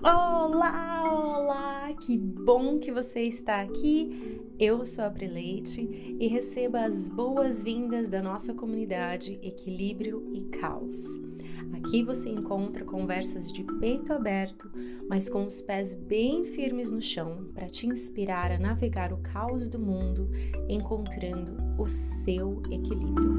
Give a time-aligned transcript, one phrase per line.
[0.00, 1.92] Olá, olá!
[1.94, 4.40] Que bom que você está aqui.
[4.56, 11.04] Eu sou a Preleite e receba as boas-vindas da nossa comunidade Equilíbrio e Caos.
[11.72, 14.70] Aqui você encontra conversas de peito aberto,
[15.08, 19.66] mas com os pés bem firmes no chão, para te inspirar a navegar o caos
[19.68, 20.30] do mundo,
[20.68, 23.34] encontrando o seu equilíbrio.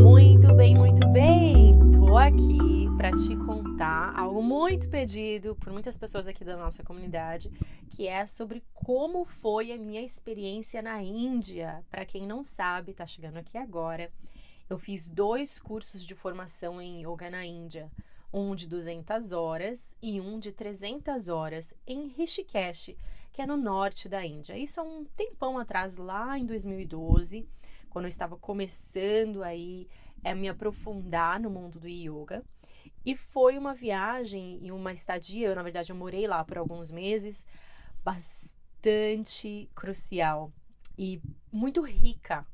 [0.00, 1.78] Muito bem, muito bem!
[1.92, 7.50] Tô aqui para te contar algo muito pedido por muitas pessoas aqui da nossa comunidade,
[7.88, 11.84] que é sobre como foi a minha experiência na Índia.
[11.90, 14.12] Para quem não sabe, tá chegando aqui agora.
[14.68, 17.90] Eu fiz dois cursos de formação em yoga na Índia,
[18.32, 22.96] um de 200 horas e um de 300 horas em Rishikesh,
[23.32, 24.56] que é no norte da Índia.
[24.56, 27.48] Isso há um tempão atrás, lá em 2012,
[27.90, 29.88] quando eu estava começando aí
[30.24, 32.44] a me aprofundar no mundo do yoga.
[33.04, 36.90] E foi uma viagem e uma estadia, eu, na verdade eu morei lá por alguns
[36.90, 37.46] meses,
[38.04, 40.52] bastante crucial
[40.96, 42.46] e muito rica.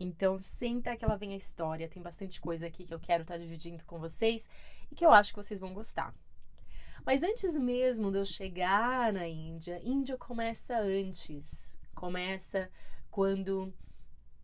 [0.00, 3.34] Então, senta que ela vem a história, tem bastante coisa aqui que eu quero estar
[3.34, 4.48] tá dividindo com vocês
[4.90, 6.14] e que eu acho que vocês vão gostar.
[7.04, 11.76] Mas antes mesmo de eu chegar na Índia, Índia começa antes.
[11.94, 12.70] Começa
[13.10, 13.72] quando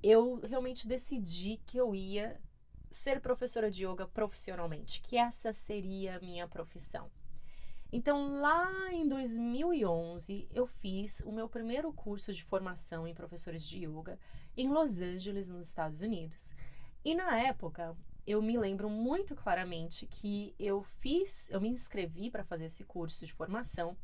[0.03, 2.41] eu realmente decidi que eu ia
[2.95, 7.11] ser professora de yoga profissionalmente, que essa seria a minha profissão.
[7.93, 13.85] Então, lá em 2011, eu fiz o meu primeiro curso de formação em professores de
[13.85, 14.19] yoga
[14.57, 16.53] em Los Angeles, nos Estados Unidos.
[17.05, 22.45] E na época, eu me lembro muito claramente que eu fiz, eu me inscrevi para
[22.45, 23.97] fazer esse curso de formação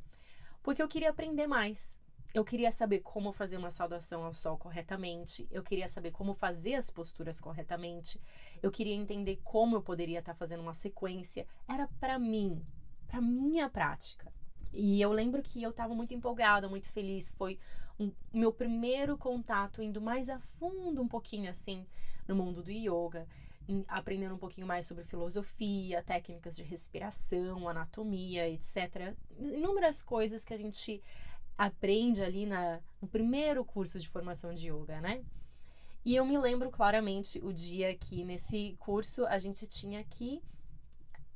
[0.62, 1.99] porque eu queria aprender mais
[2.32, 6.74] eu queria saber como fazer uma saudação ao sol corretamente, eu queria saber como fazer
[6.74, 8.20] as posturas corretamente,
[8.62, 11.46] eu queria entender como eu poderia estar fazendo uma sequência.
[11.68, 12.64] Era para mim,
[13.08, 14.32] para minha prática.
[14.72, 17.34] E eu lembro que eu estava muito empolgada, muito feliz.
[17.36, 17.58] Foi
[17.98, 21.84] um, meu primeiro contato indo mais a fundo, um pouquinho assim,
[22.28, 23.26] no mundo do yoga,
[23.68, 29.14] em, aprendendo um pouquinho mais sobre filosofia, técnicas de respiração, anatomia, etc.
[29.38, 31.02] Inúmeras coisas que a gente
[31.60, 35.22] aprende ali na, no primeiro curso de formação de yoga, né?
[36.02, 40.42] E eu me lembro claramente o dia que nesse curso a gente tinha que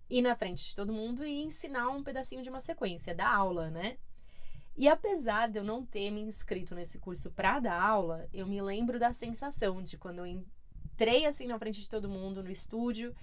[0.08, 3.68] ir na frente de todo mundo e ensinar um pedacinho de uma sequência da aula,
[3.68, 3.98] né?
[4.74, 8.62] E apesar de eu não ter me inscrito nesse curso para dar aula, eu me
[8.62, 13.14] lembro da sensação de quando eu entrei assim na frente de todo mundo no estúdio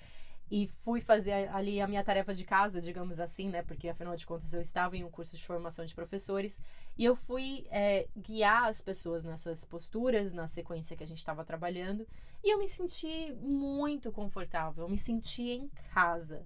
[0.51, 3.63] e fui fazer ali a minha tarefa de casa, digamos assim, né?
[3.63, 6.59] Porque afinal de contas eu estava em um curso de formação de professores
[6.97, 11.45] e eu fui é, guiar as pessoas nessas posturas, na sequência que a gente estava
[11.45, 12.06] trabalhando
[12.44, 16.45] e eu me senti muito confortável, eu me senti em casa.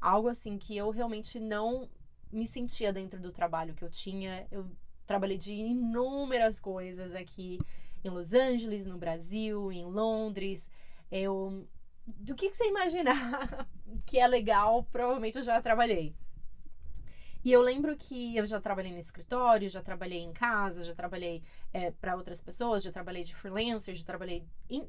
[0.00, 1.90] Algo assim que eu realmente não
[2.30, 4.46] me sentia dentro do trabalho que eu tinha.
[4.52, 4.64] Eu
[5.04, 7.58] trabalhei de inúmeras coisas aqui
[8.04, 10.70] em Los Angeles, no Brasil, em Londres.
[11.10, 11.66] Eu
[12.18, 13.68] do que, que você imaginar
[14.06, 16.14] que é legal, provavelmente eu já trabalhei.
[17.42, 21.42] E eu lembro que eu já trabalhei no escritório, já trabalhei em casa, já trabalhei
[21.72, 24.44] é, para outras pessoas, já trabalhei de freelancer, já trabalhei.
[24.68, 24.86] Em...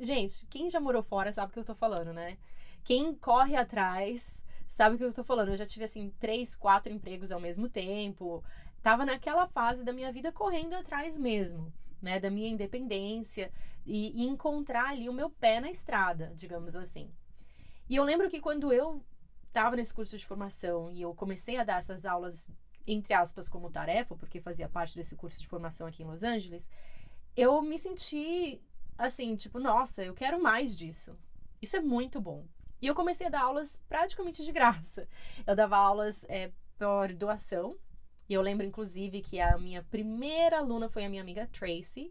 [0.00, 2.38] Gente, quem já morou fora sabe o que eu tô falando, né?
[2.82, 5.50] Quem corre atrás sabe o que eu tô falando.
[5.50, 8.42] Eu já tive, assim, três, quatro empregos ao mesmo tempo.
[8.82, 11.72] Tava naquela fase da minha vida correndo atrás mesmo
[12.02, 13.50] né, da minha independência
[13.86, 17.10] e, e encontrar ali o meu pé na estrada, digamos assim.
[17.88, 19.02] E eu lembro que quando eu
[19.46, 22.50] estava nesse curso de formação e eu comecei a dar essas aulas,
[22.86, 26.68] entre aspas, como tarefa, porque fazia parte desse curso de formação aqui em Los Angeles,
[27.36, 28.60] eu me senti
[28.98, 31.16] assim, tipo, nossa, eu quero mais disso.
[31.60, 32.44] Isso é muito bom.
[32.80, 35.08] E eu comecei a dar aulas praticamente de graça.
[35.46, 37.76] Eu dava aulas é, por doação,
[38.32, 42.10] e eu lembro, inclusive, que a minha primeira aluna foi a minha amiga Tracy.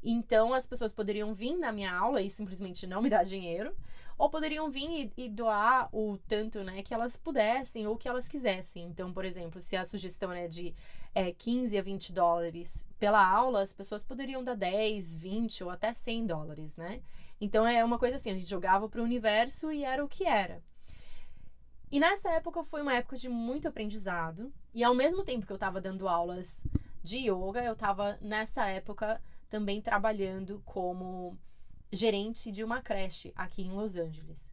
[0.00, 3.74] Então, as pessoas poderiam vir na minha aula e simplesmente não me dar dinheiro,
[4.16, 8.28] ou poderiam vir e, e, doar o tanto né, que elas pudessem ou que elas
[8.28, 8.84] quisessem.
[8.84, 10.72] Então, por exemplo, se a sugestão é de
[11.12, 15.92] é, 15 a 20 dólares pela aula, as pessoas poderiam dar 10, 20 ou até
[15.92, 17.00] 100 dólares, né?
[17.40, 20.24] Então, é uma coisa assim, a gente jogava para o universo e era o que
[20.24, 20.62] era.
[21.90, 24.52] E nessa época foi uma época de muito aprendizado.
[24.74, 26.66] E ao mesmo tempo que eu estava dando aulas
[27.02, 31.38] de yoga, eu estava nessa época também trabalhando como
[31.90, 34.52] gerente de uma creche aqui em Los Angeles.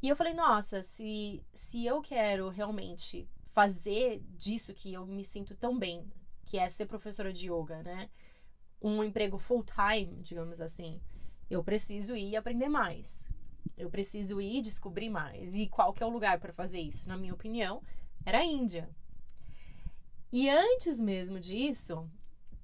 [0.00, 5.56] E eu falei, nossa, se, se eu quero realmente fazer disso que eu me sinto
[5.56, 6.08] tão bem,
[6.44, 8.08] que é ser professora de yoga, né?
[8.80, 11.00] Um emprego full time, digamos assim,
[11.50, 13.28] eu preciso ir aprender mais.
[13.78, 15.56] Eu preciso ir descobrir mais.
[15.56, 17.08] E qual que é o lugar para fazer isso?
[17.08, 17.82] Na minha opinião,
[18.26, 18.88] era a Índia.
[20.30, 22.06] E antes mesmo disso,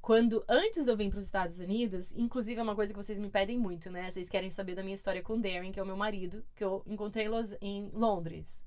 [0.02, 3.18] quando antes de eu vir para os Estados Unidos, inclusive é uma coisa que vocês
[3.18, 4.10] me pedem muito, né?
[4.10, 6.62] Vocês querem saber da minha história com o Darren, que é o meu marido, que
[6.62, 7.26] eu encontrei
[7.62, 8.62] em Londres.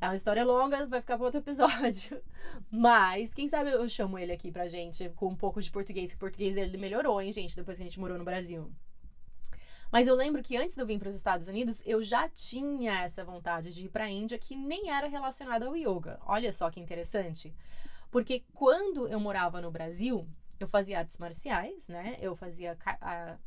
[0.00, 2.20] É uma história longa, vai ficar para outro episódio.
[2.70, 6.16] Mas, quem sabe eu chamo ele aqui pra gente com um pouco de português, que
[6.16, 8.68] o português dele melhorou, hein, gente, depois que a gente morou no Brasil.
[9.90, 13.00] Mas eu lembro que antes de eu vir para os Estados Unidos, eu já tinha
[13.00, 16.20] essa vontade de ir para a Índia que nem era relacionada ao yoga.
[16.24, 17.52] Olha só que interessante.
[18.10, 20.26] Porque quando eu morava no Brasil,
[20.60, 22.16] eu fazia artes marciais, né?
[22.20, 22.76] Eu fazia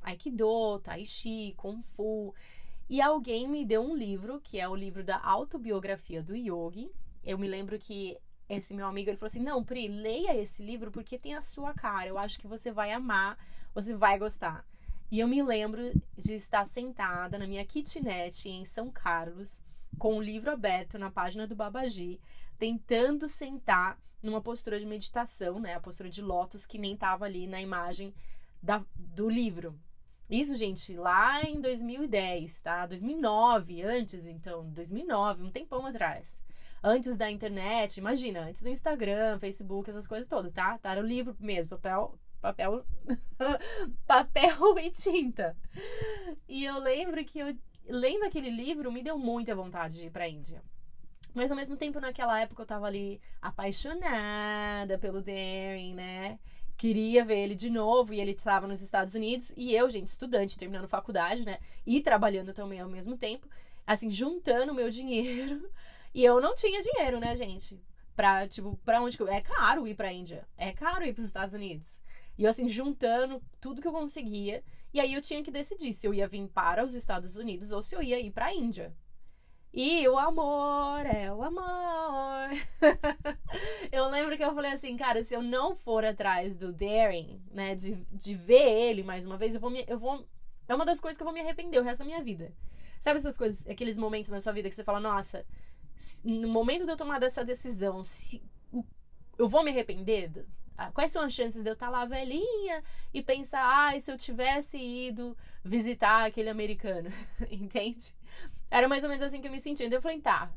[0.02, 2.34] aikido, tai chi, kung fu.
[2.90, 6.92] E alguém me deu um livro, que é o livro da autobiografia do yogi.
[7.24, 8.18] Eu me lembro que
[8.50, 11.74] esse meu amigo ele falou assim: "Não, Pri, leia esse livro porque tem a sua
[11.74, 12.08] cara.
[12.08, 13.38] Eu acho que você vai amar,
[13.74, 14.66] você vai gostar".
[15.14, 19.64] E eu me lembro de estar sentada na minha kitnet em São Carlos,
[20.00, 22.20] com o livro aberto na página do Babaji,
[22.58, 25.76] tentando sentar numa postura de meditação, né?
[25.76, 28.12] A postura de lótus que nem tava ali na imagem
[28.60, 29.80] da, do livro.
[30.32, 32.88] Isso, gente, lá em 2010, tá?
[32.88, 36.42] 2009, antes então, 2009, um tempão atrás.
[36.82, 40.80] Antes da internet, imagina, antes do Instagram, Facebook, essas coisas todas, tá?
[40.80, 42.86] Tá, era o livro mesmo, papel, papel,
[44.06, 45.56] papel e tinta.
[46.48, 47.58] E eu lembro que eu,
[47.88, 50.62] lendo aquele livro, me deu muita vontade de ir pra Índia.
[51.34, 56.38] Mas ao mesmo tempo, naquela época, eu tava ali apaixonada pelo Darren, né?
[56.76, 59.54] Queria ver ele de novo e ele estava nos Estados Unidos.
[59.56, 61.60] E eu, gente, estudante, terminando faculdade, né?
[61.86, 63.48] E trabalhando também ao mesmo tempo.
[63.88, 65.72] Assim, juntando meu dinheiro.
[66.14, 67.82] E eu não tinha dinheiro, né, gente?
[68.16, 69.28] Pra, tipo, pra onde que eu...
[69.28, 70.48] É caro ir pra Índia.
[70.58, 72.02] É caro ir pros Estados Unidos.
[72.38, 74.64] E eu, assim, juntando tudo que eu conseguia.
[74.94, 77.82] E aí eu tinha que decidir se eu ia vir para os Estados Unidos ou
[77.82, 78.96] se eu ia ir pra Índia.
[79.74, 82.50] E o amor é o amor.
[83.92, 87.74] eu lembro que eu falei assim, cara, se eu não for atrás do Daring, né,
[87.74, 90.28] de, de ver ele mais uma vez, eu vou me, eu vou
[90.68, 92.54] é uma das coisas que eu vou me arrepender o resto da minha vida.
[93.00, 95.46] Sabe essas coisas, aqueles momentos na sua vida que você fala, nossa,
[96.24, 98.42] no momento de eu tomar dessa decisão, se,
[99.38, 100.46] eu vou me arrepender?
[100.78, 102.84] Ah, quais são as chances de eu estar lá velhinha
[103.14, 107.10] e pensar, ai, ah, se eu tivesse ido visitar aquele americano,
[107.52, 108.14] entende?
[108.72, 109.86] Era mais ou menos assim que eu me sentia.
[109.86, 110.52] Então eu falei, tá,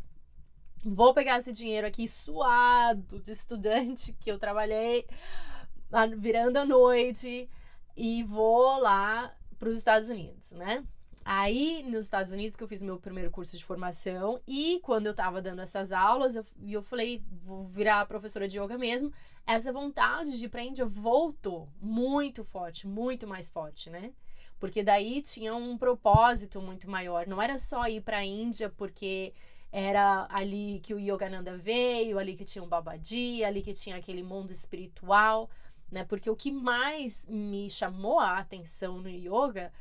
[0.85, 5.07] vou pegar esse dinheiro aqui suado de estudante que eu trabalhei
[6.17, 7.49] virando a noite
[7.97, 10.85] e vou lá para os Estados Unidos, né?
[11.29, 15.07] Aí, nos Estados Unidos, que eu fiz o meu primeiro curso de formação, e quando
[15.07, 19.13] eu tava dando essas aulas, eu, eu falei, vou virar professora de yoga mesmo.
[19.45, 24.13] Essa vontade de ir pra Índia voltou muito forte, muito mais forte, né?
[24.59, 27.27] porque daí tinha um propósito muito maior.
[27.27, 29.35] Não era só ir para a Índia porque
[29.71, 34.23] era ali que o Yogananda veio, ali que tinha o Babaji, ali que tinha aquele
[34.23, 35.51] mundo espiritual,
[35.91, 36.05] né?
[36.05, 39.73] Porque o que mais me chamou a atenção no yoga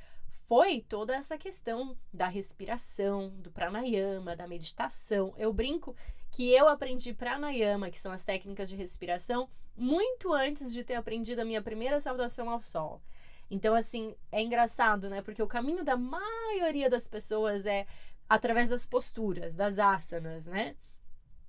[0.48, 5.34] foi toda essa questão da respiração, do pranayama, da meditação.
[5.38, 5.96] Eu brinco
[6.32, 11.40] que eu aprendi pranayama, que são as técnicas de respiração, muito antes de ter aprendido
[11.40, 13.02] a minha primeira saudação ao sol.
[13.50, 15.22] Então, assim, é engraçado, né?
[15.22, 17.86] Porque o caminho da maioria das pessoas é
[18.28, 20.76] através das posturas, das asanas, né?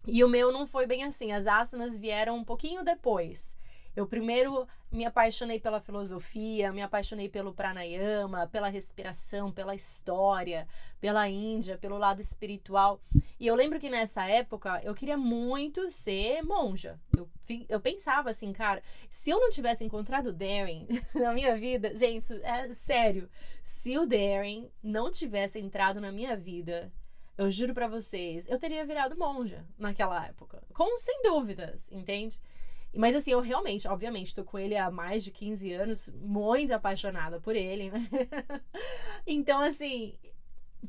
[0.07, 1.33] E o meu não foi bem assim.
[1.33, 3.57] As asanas vieram um pouquinho depois.
[3.97, 10.69] Eu primeiro me apaixonei pela filosofia, me apaixonei pelo pranayama, pela respiração, pela história,
[11.01, 13.01] pela Índia, pelo lado espiritual.
[13.41, 17.01] E eu lembro que nessa época eu queria muito ser monja.
[17.17, 17.29] Eu,
[17.69, 22.33] eu pensava assim, cara, se eu não tivesse encontrado o Darren na minha vida, gente,
[22.43, 23.31] é sério,
[23.65, 26.93] se o Darren não tivesse entrado na minha vida,
[27.39, 30.63] eu juro para vocês, eu teria virado monja naquela época.
[30.73, 32.41] Com sem dúvidas, entende?
[32.97, 37.41] Mas assim, eu realmente, obviamente, tô com ele há mais de 15 anos, muito apaixonada
[37.41, 38.09] por ele, né?
[39.27, 40.19] então, assim,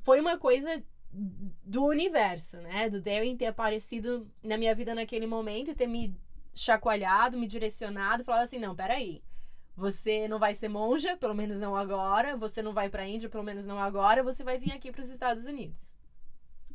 [0.03, 2.89] foi uma coisa do universo, né?
[2.89, 6.15] Do Darren ter aparecido na minha vida naquele momento e ter me
[6.53, 9.23] chacoalhado, me direcionado, falado assim: não, peraí.
[9.75, 12.35] Você não vai ser monja, pelo menos não agora.
[12.35, 14.23] Você não vai para Índia, pelo menos não agora.
[14.23, 15.95] Você vai vir aqui para os Estados Unidos.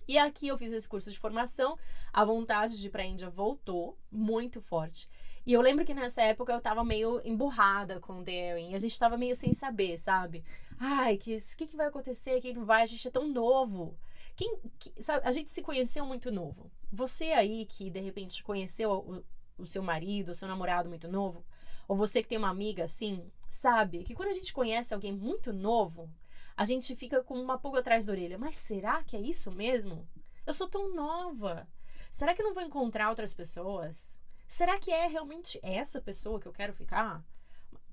[0.07, 1.79] E aqui eu fiz esse curso de formação,
[2.13, 5.09] a vontade de ir para a Índia voltou muito forte.
[5.45, 8.75] E eu lembro que nessa época eu tava meio emburrada com o Darren.
[8.75, 10.45] A gente tava meio sem saber, sabe?
[10.79, 12.41] Ai, que que, que vai acontecer?
[12.41, 12.83] Quem não vai?
[12.83, 13.97] A gente é tão novo.
[14.37, 16.71] Quem, que, sabe, a gente se conheceu muito novo.
[16.93, 19.25] Você aí que de repente conheceu o,
[19.63, 21.45] o seu marido, o seu namorado muito novo,
[21.89, 25.53] ou você que tem uma amiga assim, sabe que quando a gente conhece alguém muito
[25.53, 26.09] novo,
[26.57, 28.39] a gente fica com uma pulga atrás da orelha.
[28.39, 30.09] Mas será que é isso mesmo?
[30.47, 31.69] Eu sou tão nova.
[32.11, 34.19] Será que eu não vou encontrar outras pessoas?
[34.49, 37.25] Será que é realmente essa pessoa que eu quero ficar?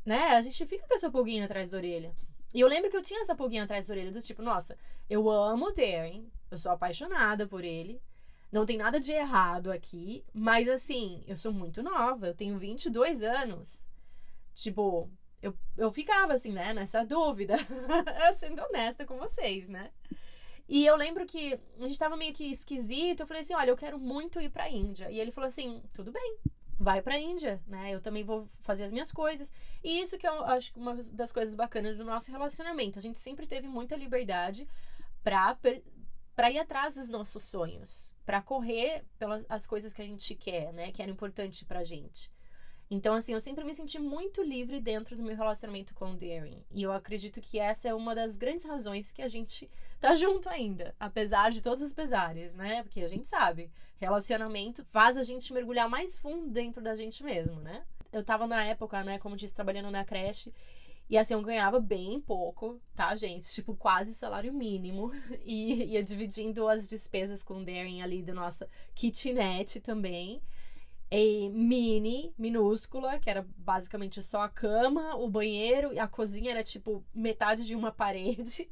[0.06, 0.30] Né?
[0.36, 2.14] A gente fica com essa pulguinha atrás da orelha.
[2.54, 4.78] E eu lembro que eu tinha essa pulguinha atrás da orelha do tipo, nossa,
[5.10, 8.02] eu amo o Darren, eu sou apaixonada por ele.
[8.52, 13.22] Não tem nada de errado aqui, mas assim, eu sou muito nova, eu tenho 22
[13.22, 13.88] anos.
[14.56, 15.10] Tipo,
[15.42, 17.56] eu, eu ficava assim, né, nessa dúvida,
[18.36, 19.92] sendo honesta com vocês, né?
[20.68, 23.22] E eu lembro que a gente tava meio que esquisito.
[23.22, 25.10] Eu falei assim: olha, eu quero muito ir pra Índia.
[25.10, 26.38] E ele falou assim: tudo bem,
[26.78, 27.92] vai pra Índia, né?
[27.92, 29.52] Eu também vou fazer as minhas coisas.
[29.84, 33.00] E isso que eu acho uma das coisas bacanas do nosso relacionamento.
[33.00, 34.68] A gente sempre teve muita liberdade
[35.24, 35.58] pra,
[36.36, 40.72] pra ir atrás dos nossos sonhos, pra correr pelas as coisas que a gente quer,
[40.72, 40.92] né?
[40.92, 42.32] Que era importante pra gente.
[42.92, 46.64] Então, assim, eu sempre me senti muito livre dentro do meu relacionamento com o Darren.
[46.72, 49.70] E eu acredito que essa é uma das grandes razões que a gente
[50.00, 50.96] tá junto ainda.
[51.00, 52.82] Apesar de todos os pesares, né?
[52.82, 53.70] Porque a gente sabe,
[54.00, 57.84] relacionamento faz a gente mergulhar mais fundo dentro da gente mesmo, né?
[58.12, 60.52] Eu tava na época, né, como disse, trabalhando na creche.
[61.08, 63.48] E assim, eu ganhava bem pouco, tá, gente?
[63.54, 65.12] Tipo, quase salário mínimo.
[65.46, 70.42] E ia dividindo as despesas com o Darren ali da nossa kitnet também
[71.12, 76.64] e mini, minúscula, que era basicamente só a cama, o banheiro, e a cozinha era
[76.64, 78.68] tipo metade de uma parede.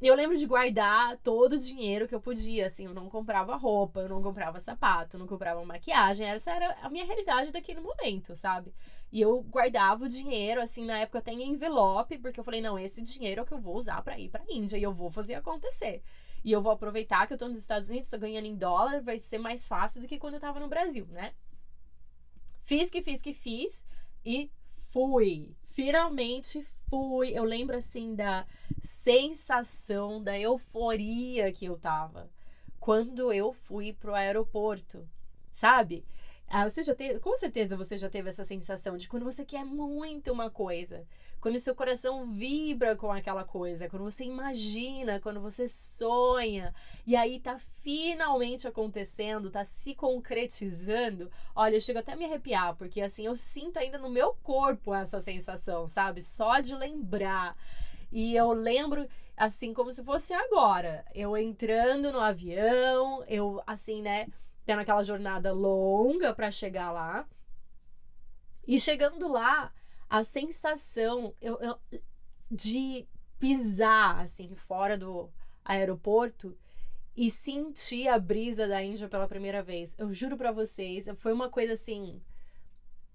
[0.00, 4.00] Eu lembro de guardar todo o dinheiro que eu podia, assim, eu não comprava roupa,
[4.00, 8.36] eu não comprava sapato, eu não comprava maquiagem, essa era a minha realidade daquele momento,
[8.36, 8.74] sabe?
[9.12, 12.78] E eu guardava o dinheiro, assim, na época até em envelope, porque eu falei, não,
[12.78, 15.10] esse dinheiro é o que eu vou usar para ir pra Índia e eu vou
[15.10, 16.02] fazer acontecer.
[16.46, 19.18] E eu vou aproveitar que eu tô nos Estados Unidos, tô ganhando em dólar, vai
[19.18, 21.34] ser mais fácil do que quando eu tava no Brasil, né?
[22.62, 23.84] Fiz que fiz que fiz
[24.24, 24.48] e
[24.92, 25.56] fui.
[25.64, 27.36] Finalmente fui.
[27.36, 28.46] Eu lembro assim da
[28.80, 32.30] sensação, da euforia que eu tava
[32.78, 35.04] quando eu fui pro aeroporto,
[35.50, 36.04] sabe?
[36.48, 39.64] Ah, você já teve, com certeza você já teve essa sensação de quando você quer
[39.64, 41.04] muito uma coisa,
[41.40, 46.72] quando seu coração vibra com aquela coisa, quando você imagina, quando você sonha,
[47.04, 51.30] e aí tá finalmente acontecendo, tá se concretizando.
[51.54, 54.94] Olha, eu chego até a me arrepiar, porque assim, eu sinto ainda no meu corpo
[54.94, 56.22] essa sensação, sabe?
[56.22, 57.56] Só de lembrar.
[58.12, 64.28] E eu lembro, assim, como se fosse agora, eu entrando no avião, eu, assim, né?
[64.66, 67.26] Tendo aquela jornada longa para chegar lá.
[68.66, 69.72] E chegando lá,
[70.10, 71.78] a sensação eu, eu,
[72.50, 73.06] de
[73.38, 75.30] pisar assim fora do
[75.64, 76.58] aeroporto
[77.16, 79.94] e sentir a brisa da Índia pela primeira vez.
[79.96, 82.20] Eu juro para vocês, foi uma coisa assim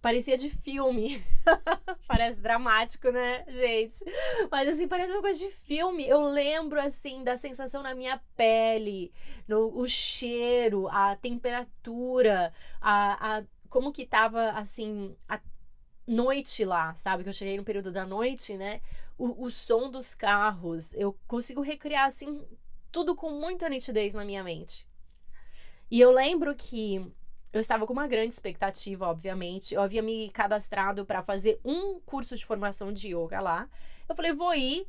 [0.02, 1.24] parecia de filme.
[2.08, 4.04] parece dramático, né, gente?
[4.50, 6.08] Mas assim, parece uma coisa de filme.
[6.08, 9.14] Eu lembro assim da sensação na minha pele,
[9.48, 15.40] no o cheiro, a temperatura, a, a como que tava assim a
[16.08, 17.24] noite lá, sabe?
[17.24, 18.82] Que eu cheguei no período da noite, né?
[19.18, 22.44] O, o som dos carros, eu consigo recriar assim
[22.92, 24.88] tudo com muita nitidez na minha mente.
[25.90, 27.06] E eu lembro que
[27.54, 29.74] eu estava com uma grande expectativa, obviamente.
[29.74, 33.68] Eu havia me cadastrado para fazer um curso de formação de yoga lá.
[34.08, 34.88] Eu falei, vou ir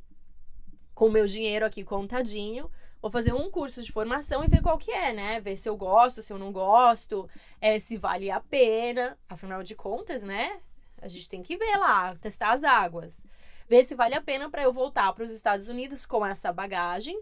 [0.95, 4.93] com meu dinheiro aqui contadinho, vou fazer um curso de formação e ver qual que
[4.93, 5.41] é, né?
[5.41, 7.29] Ver se eu gosto, se eu não gosto,
[7.61, 9.19] é, se vale a pena.
[9.29, 10.61] Afinal de contas, né?
[11.01, 13.27] A gente tem que ver lá, testar as águas.
[13.69, 17.21] Ver se vale a pena para eu voltar para os Estados Unidos com essa bagagem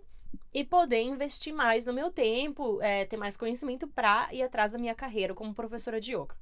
[0.52, 4.78] e poder investir mais no meu tempo, é, ter mais conhecimento para ir atrás da
[4.78, 6.34] minha carreira como professora de yoga.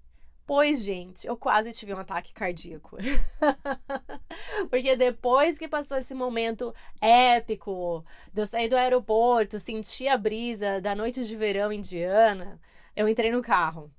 [0.46, 2.96] Pois, gente, eu quase tive um ataque cardíaco.
[4.70, 8.02] Porque depois que passou esse momento épico
[8.32, 12.58] de eu sair do aeroporto, sentir a brisa da noite de verão indiana,
[12.96, 13.92] eu entrei no carro.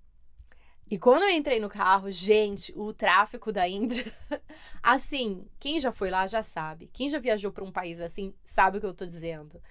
[0.90, 4.12] E quando eu entrei no carro, gente, o tráfico da Índia,
[4.82, 6.90] assim, quem já foi lá já sabe.
[6.92, 9.62] Quem já viajou para um país assim sabe o que eu tô dizendo.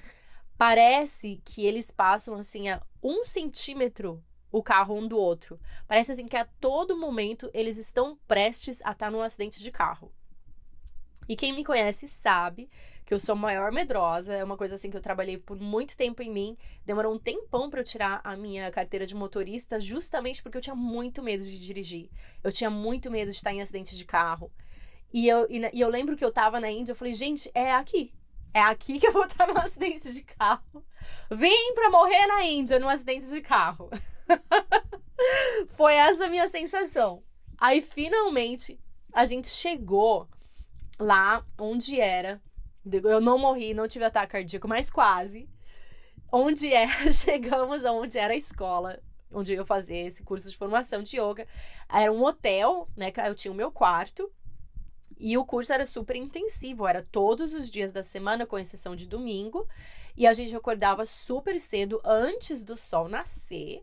[0.57, 5.61] Parece que eles passam assim a um centímetro o carro um do outro.
[5.87, 10.13] Parece assim que a todo momento eles estão prestes a estar num acidente de carro.
[11.29, 12.71] E quem me conhece sabe
[13.09, 16.23] que eu sou maior medrosa, é uma coisa assim que eu trabalhei por muito tempo
[16.23, 16.59] em mim.
[16.85, 20.77] Demorou um tempão para eu tirar a minha carteira de motorista, justamente porque eu tinha
[20.77, 22.11] muito medo de dirigir.
[22.45, 24.53] Eu tinha muito medo de estar em acidente de carro.
[25.11, 27.73] E eu, e, e eu lembro que eu tava na Índia, eu falei, gente, é
[27.73, 28.13] aqui.
[28.53, 30.85] É aqui que eu vou estar no acidente de carro.
[31.31, 33.89] Vim pra morrer na Índia no acidente de carro.
[35.79, 37.23] Foi essa a minha sensação.
[37.57, 38.79] Aí finalmente
[39.15, 40.29] a gente chegou
[41.01, 42.39] lá onde era
[42.93, 45.49] Eu não morri, não tive ataque cardíaco, mas quase.
[46.31, 51.21] Onde é, chegamos aonde era a escola, onde eu fazia esse curso de formação de
[51.21, 51.47] yoga.
[51.89, 53.13] Era um hotel, né?
[53.27, 54.31] Eu tinha o meu quarto.
[55.19, 59.07] E o curso era super intensivo, era todos os dias da semana, com exceção de
[59.07, 59.67] domingo.
[60.17, 63.83] E a gente acordava super cedo antes do sol nascer.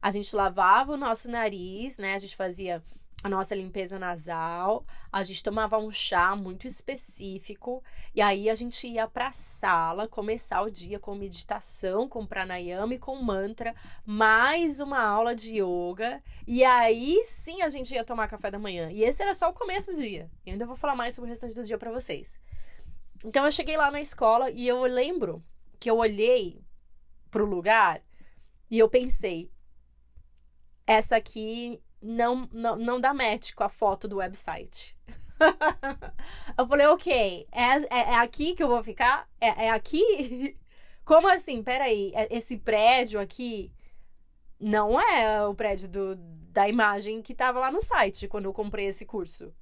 [0.00, 2.14] A gente lavava o nosso nariz, né?
[2.14, 2.82] A gente fazia
[3.22, 7.82] a nossa limpeza nasal, a gente tomava um chá muito específico
[8.14, 12.94] e aí a gente ia para a sala começar o dia com meditação, com pranayama
[12.94, 18.28] e com mantra, mais uma aula de yoga e aí sim a gente ia tomar
[18.28, 18.90] café da manhã.
[18.92, 20.30] E esse era só o começo do dia.
[20.44, 22.38] E ainda vou falar mais sobre o restante do dia para vocês.
[23.24, 25.42] Então eu cheguei lá na escola e eu lembro
[25.80, 26.62] que eu olhei
[27.30, 28.02] pro lugar
[28.70, 29.50] e eu pensei
[30.86, 34.96] essa aqui não, não, não dá match com a foto do website.
[36.56, 39.28] eu falei, ok, é, é, é, aqui que eu vou ficar?
[39.40, 40.56] É, é aqui?
[41.04, 41.62] Como assim?
[41.62, 43.72] Peraí, é, esse prédio aqui
[44.58, 48.86] não é o prédio do, da imagem que tava lá no site quando eu comprei
[48.86, 49.52] esse curso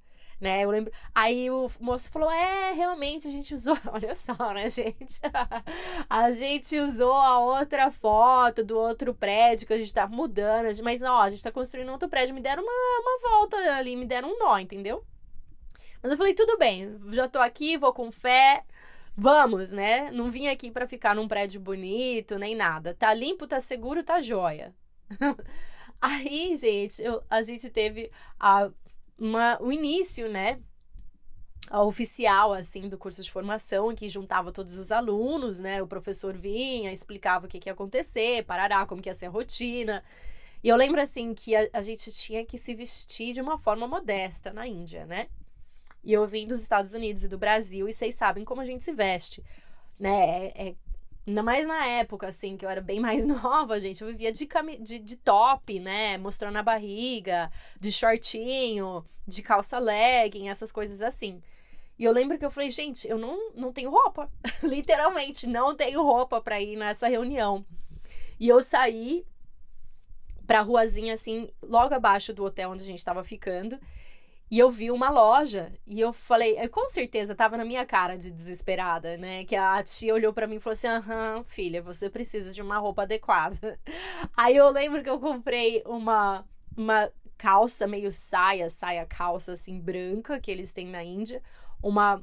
[0.41, 0.65] né?
[0.65, 0.93] Eu lembro.
[1.15, 3.77] Aí o moço falou: é, realmente a gente usou.
[3.93, 5.21] Olha só, né, gente?
[6.09, 10.67] a gente usou a outra foto do outro prédio que a gente tá mudando.
[10.83, 12.35] Mas, ó, a gente tá construindo outro prédio.
[12.35, 15.05] Me deram uma, uma volta ali, me deram um nó, entendeu?
[16.03, 18.65] Mas eu falei: tudo bem, já tô aqui, vou com fé.
[19.17, 20.11] Vamos, né?
[20.11, 22.95] Não vim aqui para ficar num prédio bonito, nem nada.
[22.95, 24.75] Tá limpo, tá seguro, tá jóia.
[26.01, 28.71] Aí, gente, eu, a gente teve a
[29.19, 30.61] uma, o início, né?
[31.71, 35.83] A oficial, assim, do curso de formação, que juntava todos os alunos, né?
[35.83, 39.31] O professor vinha, explicava o que, que ia acontecer, parará, como que ia ser a
[39.31, 40.05] rotina.
[40.63, 43.87] E eu lembro, assim, que a, a gente tinha que se vestir de uma forma
[43.89, 45.29] modesta na Índia, né?
[46.03, 48.85] E eu vim dos Estados Unidos e do Brasil, e vocês sabem como a gente
[48.85, 49.43] se veste,
[49.99, 50.49] né?
[50.49, 50.75] É, é
[51.27, 54.03] Ainda mais na época, assim, que eu era bem mais nova, gente.
[54.03, 56.19] Eu vivia de, cami de, de top, né?
[56.19, 57.51] Mostrando a barriga,
[57.81, 61.43] de shortinho, de calça legging, essas coisas assim.
[61.99, 64.31] E eu lembro que eu falei, gente, eu não, não tenho roupa.
[64.63, 67.65] Literalmente, não tenho roupa para ir nessa reunião.
[68.39, 69.25] E eu saí
[70.47, 73.79] pra ruazinha, assim, logo abaixo do hotel onde a gente tava ficando.
[74.55, 78.17] E eu vi uma loja e eu falei, eu, com certeza tava na minha cara
[78.17, 79.45] de desesperada, né?
[79.45, 82.79] Que a tia olhou para mim e falou assim: aham, filha, você precisa de uma
[82.79, 83.81] roupa adequada.
[84.37, 90.39] Aí eu lembro que eu comprei uma, uma calça meio saia, saia calça assim branca
[90.39, 91.43] que eles têm na Índia,
[91.83, 92.23] uma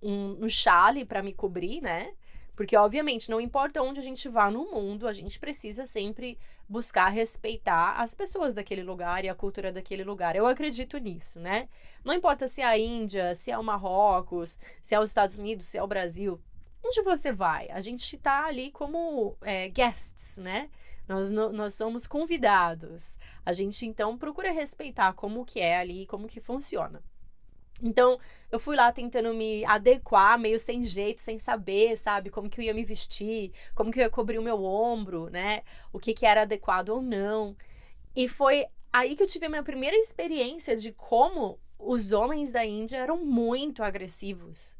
[0.00, 2.12] um, um chale para me cobrir, né?
[2.56, 6.38] Porque, obviamente, não importa onde a gente vá no mundo, a gente precisa sempre
[6.68, 10.36] buscar respeitar as pessoas daquele lugar e a cultura daquele lugar.
[10.36, 11.68] Eu acredito nisso, né?
[12.04, 15.66] Não importa se é a Índia, se é o Marrocos, se é os Estados Unidos,
[15.66, 16.40] se é o Brasil.
[16.82, 17.68] Onde você vai?
[17.70, 20.70] A gente está ali como é, guests, né?
[21.08, 23.18] Nós, nós somos convidados.
[23.44, 27.02] A gente, então, procura respeitar como que é ali, como que funciona.
[27.82, 28.18] Então,
[28.54, 32.64] eu fui lá tentando me adequar, meio sem jeito, sem saber, sabe, como que eu
[32.64, 35.62] ia me vestir, como que eu ia cobrir o meu ombro, né?
[35.92, 37.56] O que que era adequado ou não.
[38.14, 42.64] E foi aí que eu tive a minha primeira experiência de como os homens da
[42.64, 44.76] Índia eram muito agressivos.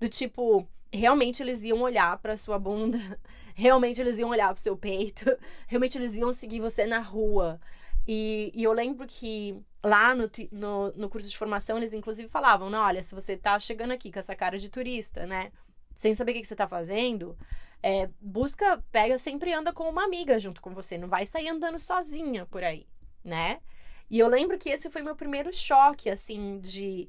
[0.00, 3.20] Do tipo, realmente eles iam olhar para sua bunda,
[3.54, 5.26] realmente eles iam olhar para seu peito,
[5.68, 7.60] realmente eles iam seguir você na rua.
[8.08, 12.68] E, e eu lembro que lá no, no, no, curso de formação eles inclusive falavam,
[12.68, 15.50] não, olha, se você tá chegando aqui com essa cara de turista, né,
[15.94, 17.36] sem saber o que, que você tá fazendo,
[17.82, 21.78] é, busca, pega, sempre anda com uma amiga junto com você, não vai sair andando
[21.78, 22.86] sozinha por aí,
[23.24, 23.60] né?
[24.10, 27.08] E eu lembro que esse foi meu primeiro choque, assim, de,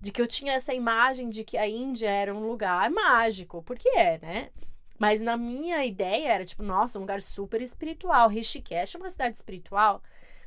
[0.00, 3.88] de que eu tinha essa imagem de que a Índia era um lugar mágico, porque
[3.90, 4.50] é, né?
[4.98, 8.28] Mas na minha ideia era tipo, nossa, um lugar super espiritual.
[8.28, 10.02] Rishikesh é uma cidade espiritual.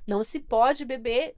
[0.08, 1.36] Não se pode beber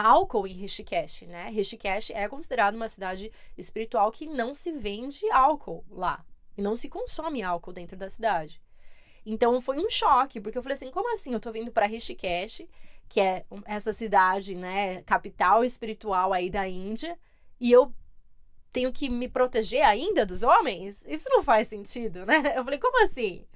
[0.00, 1.48] álcool em Rishikesh, né?
[1.50, 6.24] Rishikesh é considerado uma cidade espiritual que não se vende álcool lá.
[6.56, 8.62] E não se consome álcool dentro da cidade.
[9.26, 11.32] Então foi um choque, porque eu falei assim: como assim?
[11.32, 12.62] Eu tô vindo para Rishikesh,
[13.08, 17.18] que é essa cidade, né, capital espiritual aí da Índia,
[17.60, 17.92] e eu
[18.70, 21.04] tenho que me proteger ainda dos homens?
[21.06, 22.42] Isso não faz sentido, né?
[22.56, 23.46] Eu falei: como assim?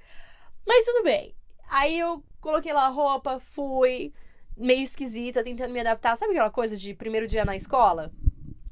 [0.65, 1.35] Mas tudo bem.
[1.69, 4.13] Aí eu coloquei lá a roupa, fui
[4.59, 6.15] meio esquisita, tentando me adaptar.
[6.15, 8.11] Sabe aquela coisa de primeiro dia na escola?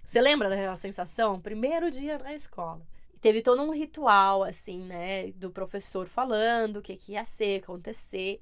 [0.04, 1.39] Você lembra daquela sensação?
[1.39, 2.86] Primeiro dia na escola.
[3.19, 5.32] Teve todo um ritual, assim, né?
[5.32, 8.39] Do professor falando o que, que ia ser, acontecer.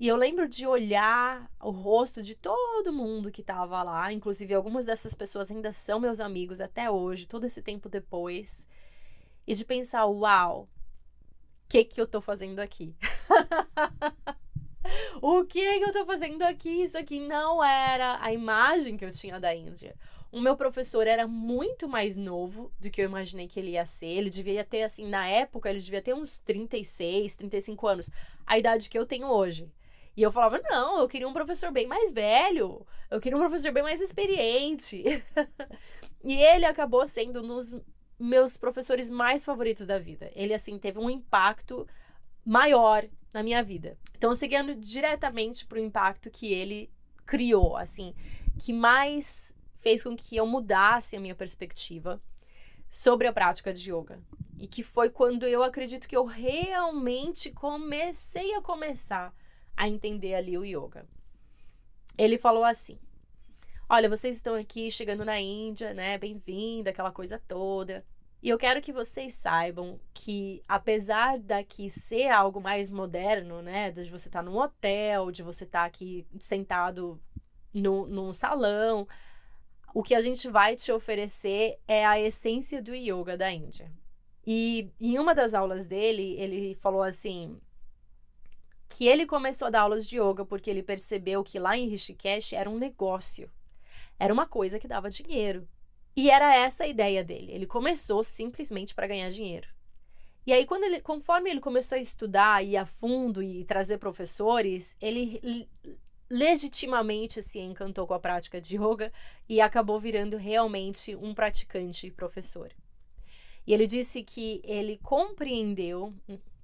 [0.00, 4.84] E eu lembro de olhar o rosto de todo mundo que estava lá, inclusive algumas
[4.86, 8.66] dessas pessoas ainda são meus amigos até hoje, todo esse tempo depois,
[9.46, 10.68] e de pensar, uau,
[11.64, 12.94] o que que eu tô fazendo aqui?
[15.28, 16.82] o que que eu tô fazendo aqui?
[16.82, 19.94] Isso aqui não era a imagem que eu tinha da Índia.
[20.30, 24.06] O meu professor era muito mais novo do que eu imaginei que ele ia ser.
[24.06, 28.10] Ele devia ter, assim, na época, ele devia ter uns 36, 35 anos.
[28.46, 29.72] A idade que eu tenho hoje.
[30.16, 32.86] E eu falava, não, eu queria um professor bem mais velho.
[33.10, 35.02] Eu queria um professor bem mais experiente.
[36.24, 37.76] e ele acabou sendo um dos
[38.18, 40.30] meus professores mais favoritos da vida.
[40.34, 41.86] Ele, assim, teve um impacto
[42.44, 43.96] maior na minha vida.
[44.16, 46.90] Então, seguindo diretamente pro impacto que ele
[47.24, 48.14] criou, assim,
[48.58, 52.20] que mais fez com que eu mudasse a minha perspectiva
[52.88, 54.20] sobre a prática de yoga.
[54.58, 59.32] E que foi quando eu acredito que eu realmente comecei a começar
[59.76, 61.06] a entender ali o yoga.
[62.16, 62.98] Ele falou assim:
[63.88, 66.18] Olha, vocês estão aqui chegando na Índia, né?
[66.18, 68.04] Bem-vinda, aquela coisa toda.
[68.40, 73.90] E eu quero que vocês saibam que, apesar daqui ser algo mais moderno, né?
[73.90, 77.20] De você estar tá num hotel, de você estar tá aqui sentado
[77.74, 79.08] no, num salão,
[79.92, 83.90] o que a gente vai te oferecer é a essência do yoga da Índia.
[84.46, 87.60] E em uma das aulas dele, ele falou assim:
[88.88, 92.52] que ele começou a dar aulas de yoga porque ele percebeu que lá em Rishikesh
[92.52, 93.50] era um negócio,
[94.18, 95.68] era uma coisa que dava dinheiro.
[96.18, 97.52] E era essa a ideia dele.
[97.52, 99.68] Ele começou simplesmente para ganhar dinheiro.
[100.44, 104.96] E aí, quando ele, conforme ele começou a estudar e a fundo e trazer professores,
[105.00, 105.68] ele
[106.28, 109.12] legitimamente se encantou com a prática de yoga
[109.48, 112.74] e acabou virando realmente um praticante e professor.
[113.64, 116.12] E ele disse que ele compreendeu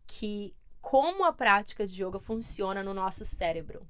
[0.05, 3.87] que como a prática de yoga funciona no nosso cérebro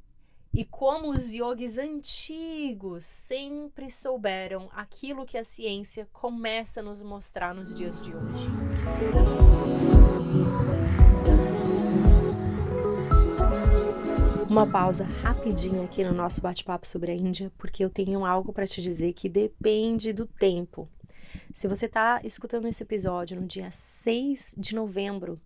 [0.54, 7.52] e como os yogis antigos sempre souberam aquilo que a ciência começa a nos mostrar
[7.52, 8.48] nos dias de hoje.
[14.48, 18.68] Uma pausa rapidinha aqui no nosso bate-papo sobre a Índia, porque eu tenho algo para
[18.68, 20.88] te dizer que depende do tempo.
[21.52, 25.40] Se você está escutando esse episódio no dia 6 de novembro,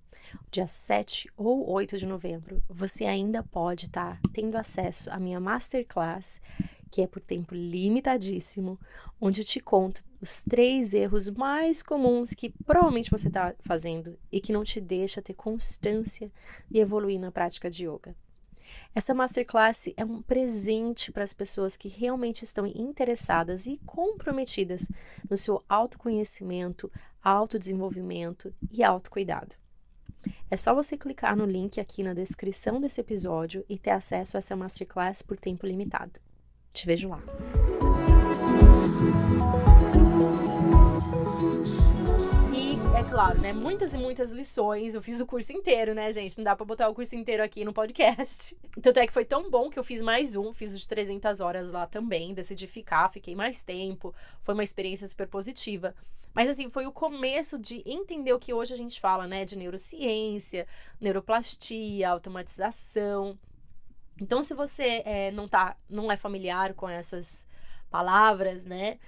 [0.51, 5.41] dia 7 ou 8 de novembro, você ainda pode estar tá tendo acesso à minha
[5.41, 6.41] masterclass,
[6.91, 8.79] que é por tempo limitadíssimo,
[9.21, 14.41] onde eu te conto os três erros mais comuns que provavelmente você está fazendo e
[14.41, 16.31] que não te deixa ter constância
[16.71, 18.17] e evoluir na prática de yoga.
[18.95, 24.89] Essa masterclass é um presente para as pessoas que realmente estão interessadas e comprometidas
[25.29, 26.91] no seu autoconhecimento,
[27.23, 29.57] autodesenvolvimento e autocuidado.
[30.51, 34.39] É só você clicar no link aqui na descrição desse episódio e ter acesso a
[34.39, 36.21] essa masterclass por tempo limitado.
[36.73, 37.23] Te vejo lá.
[43.09, 43.53] Claro, né?
[43.53, 44.95] Muitas e muitas lições.
[44.95, 46.37] Eu fiz o curso inteiro, né, gente?
[46.37, 48.57] Não dá pra botar o curso inteiro aqui no podcast.
[48.83, 51.71] Tanto é que foi tão bom que eu fiz mais um, fiz os 300 horas
[51.71, 52.35] lá também.
[52.35, 54.15] Decidi ficar, fiquei mais tempo.
[54.43, 55.95] Foi uma experiência super positiva.
[56.35, 59.45] Mas assim, foi o começo de entender o que hoje a gente fala, né?
[59.45, 60.67] De neurociência,
[61.01, 63.39] neuroplastia, automatização.
[64.21, 67.47] Então, se você é, não, tá, não é familiar com essas
[67.91, 68.99] palavras, né?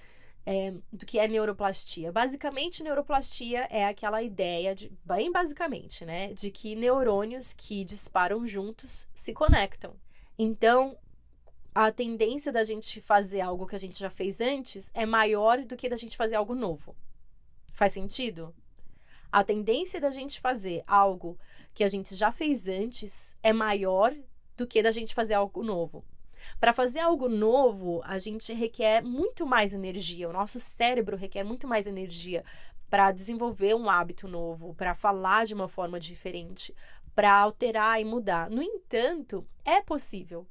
[0.51, 2.11] É, do que é neuroplastia.
[2.11, 9.07] Basicamente, neuroplastia é aquela ideia, de, bem basicamente, né, de que neurônios que disparam juntos
[9.15, 9.95] se conectam.
[10.37, 10.99] Então,
[11.73, 15.77] a tendência da gente fazer algo que a gente já fez antes é maior do
[15.77, 16.97] que da gente fazer algo novo.
[17.73, 18.53] Faz sentido?
[19.31, 21.39] A tendência da gente fazer algo
[21.73, 24.13] que a gente já fez antes é maior
[24.57, 26.05] do que da gente fazer algo novo.
[26.59, 31.67] Para fazer algo novo, a gente requer muito mais energia, o nosso cérebro requer muito
[31.67, 32.45] mais energia
[32.89, 36.75] para desenvolver um hábito novo, para falar de uma forma diferente,
[37.15, 38.51] para alterar e mudar.
[38.51, 40.47] No entanto, é possível.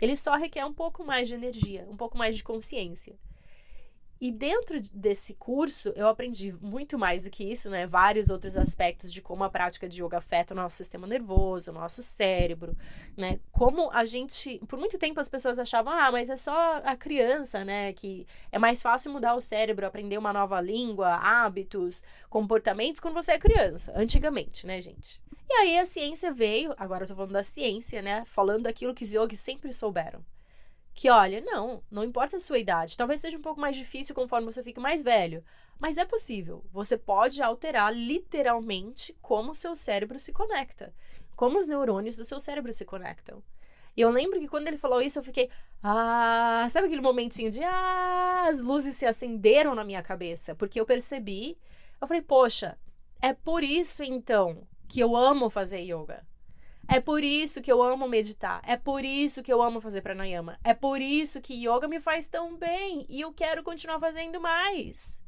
[0.00, 3.14] Ele só requer um pouco mais de energia, um pouco mais de consciência.
[4.22, 7.88] E dentro desse curso, eu aprendi muito mais do que isso, né?
[7.88, 11.74] Vários outros aspectos de como a prática de yoga afeta o nosso sistema nervoso, o
[11.74, 12.76] nosso cérebro,
[13.16, 13.40] né?
[13.50, 14.60] Como a gente.
[14.68, 17.92] Por muito tempo as pessoas achavam, ah, mas é só a criança, né?
[17.94, 23.32] Que é mais fácil mudar o cérebro, aprender uma nova língua, hábitos, comportamentos quando você
[23.32, 23.92] é criança.
[23.96, 25.20] Antigamente, né, gente?
[25.50, 28.24] E aí a ciência veio, agora eu tô falando da ciência, né?
[28.26, 30.24] Falando daquilo que os yogis sempre souberam
[30.94, 32.96] que olha, não, não importa a sua idade.
[32.96, 35.44] Talvez seja um pouco mais difícil conforme você fica mais velho,
[35.78, 36.64] mas é possível.
[36.72, 40.94] Você pode alterar literalmente como o seu cérebro se conecta,
[41.34, 43.42] como os neurônios do seu cérebro se conectam.
[43.96, 45.50] E eu lembro que quando ele falou isso, eu fiquei,
[45.82, 50.86] ah, sabe aquele momentinho de, ah, as luzes se acenderam na minha cabeça, porque eu
[50.86, 51.58] percebi,
[52.00, 52.78] eu falei, poxa,
[53.20, 56.26] é por isso então que eu amo fazer yoga.
[56.92, 58.60] É por isso que eu amo meditar.
[58.66, 60.58] É por isso que eu amo fazer pranayama.
[60.62, 65.22] É por isso que yoga me faz tão bem e eu quero continuar fazendo mais.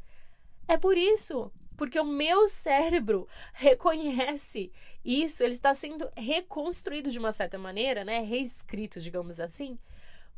[0.68, 4.70] É por isso, porque o meu cérebro reconhece
[5.02, 8.20] isso, ele está sendo reconstruído de uma certa maneira, né?
[8.20, 9.78] Reescrito, digamos assim,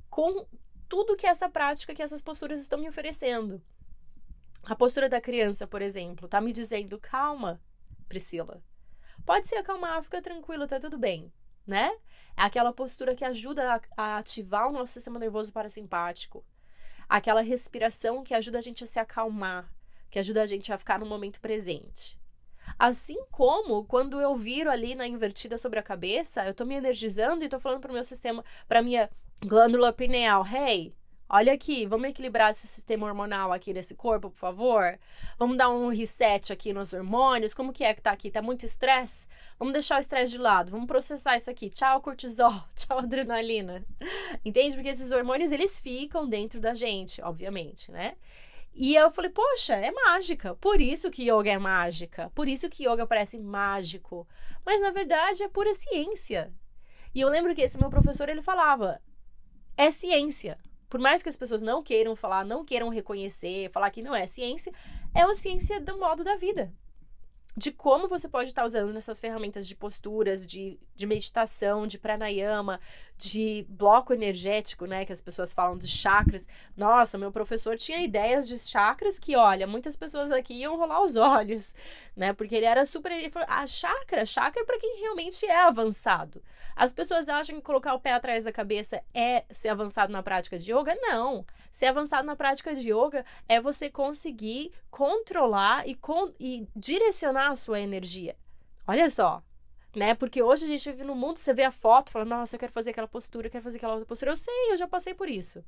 [0.09, 0.47] com
[0.89, 3.61] tudo que essa prática, que essas posturas estão me oferecendo.
[4.63, 7.61] A postura da criança, por exemplo, está me dizendo: calma,
[8.09, 8.63] Priscila.
[9.27, 11.33] Pode se acalmar, fica tranquilo, tá tudo bem,
[11.67, 11.91] né?
[12.37, 16.45] É aquela postura que ajuda a, ativar o nosso sistema nervoso parasimpático.
[17.09, 19.69] Aquela respiração que ajuda a gente a se acalmar,
[20.09, 22.17] que ajuda a gente a ficar no momento presente.
[22.79, 27.45] Assim como quando eu viro ali na invertida sobre a cabeça, eu tô me energizando
[27.45, 29.11] e tô falando pro meu sistema, pra minha
[29.45, 30.95] glândula pineal, hey,
[31.29, 34.99] olha aqui, vamos equilibrar esse sistema hormonal aqui desse corpo, por favor?
[35.39, 38.31] Vamos dar um reset aqui nos hormônios, como que é que tá aqui?
[38.31, 39.27] Tá muito estresse?
[39.59, 41.71] Vamos deixar o estresse de lado, vamos processar isso aqui.
[41.71, 43.85] Tchau cortisol, tchau adrenalina.
[44.45, 44.77] Entende?
[44.77, 48.17] Porque esses hormônios, eles ficam dentro da gente, obviamente, né?
[48.79, 50.55] E eu falei, poxa, é mágica.
[50.57, 52.31] Por isso que yoga é mágica.
[52.35, 54.29] Por isso que yoga parece mágico.
[54.67, 56.53] Mas na verdade é pura ciência.
[57.15, 59.01] E eu lembro que esse meu professor ele falava:
[59.75, 60.59] é ciência.
[60.89, 64.27] Por mais que as pessoas não queiram falar, não queiram reconhecer, falar que não é
[64.27, 64.73] ciência,
[65.15, 66.73] é uma ciência do modo da vida
[67.57, 72.79] de como você pode estar usando nessas ferramentas de posturas, de, de meditação, de pranayama,
[73.17, 75.07] de bloco energético, né?
[75.07, 76.47] Que as pessoas falam de chakras.
[76.77, 81.17] Nossa, meu professor tinha ideias de chakras que, olha, muitas pessoas aqui iam rolar os
[81.17, 81.75] olhos,
[82.15, 82.35] né?
[82.35, 83.11] Porque ele era super.
[83.11, 86.43] Ele falou, ah, chakra, chakra é para quem realmente é avançado.
[86.75, 90.59] As pessoas acham que colocar o pé atrás da cabeça é ser avançado na prática
[90.59, 90.95] de yoga?
[91.01, 91.47] Não.
[91.77, 97.57] Ser avançado na prática de yoga é você conseguir controlar e, con e direcionar a
[97.57, 98.35] sua energia.
[98.89, 99.43] Olha só,
[99.95, 100.15] né?
[100.15, 102.73] Porque hoje a gente vive no mundo, você vê a foto, fala, nossa, eu quero
[102.73, 104.31] fazer aquela postura, eu quero fazer aquela outra postura.
[104.31, 105.63] Eu sei, eu já passei por isso.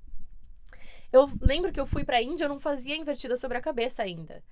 [1.12, 4.42] Eu lembro que eu fui pra Índia, eu não fazia invertida sobre a cabeça ainda.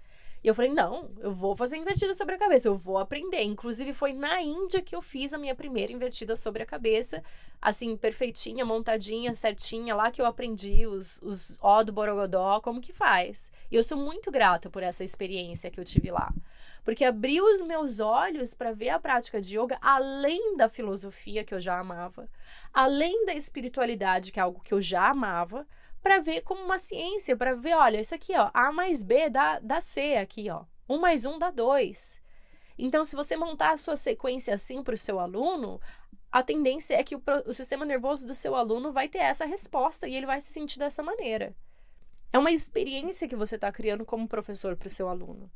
[0.46, 3.42] E eu falei, não, eu vou fazer invertida sobre a cabeça, eu vou aprender.
[3.42, 7.20] Inclusive, foi na Índia que eu fiz a minha primeira invertida sobre a cabeça,
[7.61, 12.92] assim, perfeitinha, montadinha, certinha, lá que eu aprendi os, os ó do Borogodó, como que
[12.92, 13.50] faz.
[13.72, 16.32] E eu sou muito grata por essa experiência que eu tive lá.
[16.85, 21.54] Porque abriu os meus olhos para ver a prática de yoga além da filosofia que
[21.54, 22.28] eu já amava,
[22.72, 25.66] além da espiritualidade, que é algo que eu já amava,
[26.07, 29.59] para ver como uma ciência, para ver, olha, isso aqui, ó, A mais B dá,
[29.59, 30.62] dá C aqui, ó.
[30.88, 32.21] 1 mais 1 dá 2.
[32.79, 35.81] Então, se você montar a sua sequência assim para o seu aluno,
[36.31, 40.07] a tendência é que o, o, sistema nervoso do seu aluno vai ter essa resposta
[40.07, 41.53] e ele vai se sentir dessa maneira.
[42.33, 45.51] É uma experiência que você está criando como professor para o seu aluno.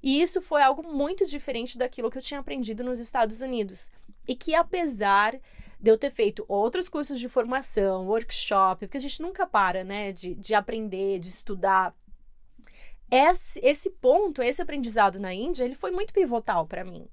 [0.00, 3.90] E isso foi algo muito diferente daquilo que eu tinha aprendido nos Estados Unidos.
[4.28, 5.36] E que, apesar
[5.78, 10.12] de eu ter feito outros cursos de formação, workshop, porque a gente nunca para, né,
[10.12, 11.94] de, de aprender, de estudar.
[13.10, 17.08] Esse, esse ponto, esse aprendizado na Índia, ele foi muito pivotal para mim.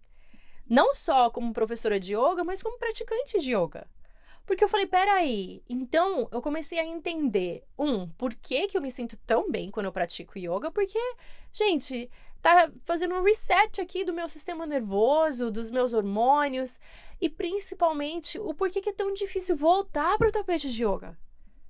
[0.67, 3.87] Não só como professora de yoga, mas como praticante de yoga.
[4.45, 8.91] Porque eu falei, peraí, então eu comecei a entender, um, por que, que eu me
[8.91, 10.99] sinto tão bem quando eu pratico yoga, porque,
[11.51, 12.09] gente,
[12.41, 16.77] tá fazendo um reset aqui do meu sistema nervoso, dos meus hormônios
[17.23, 21.17] e principalmente o porquê que é tão difícil voltar para o tapete de yoga.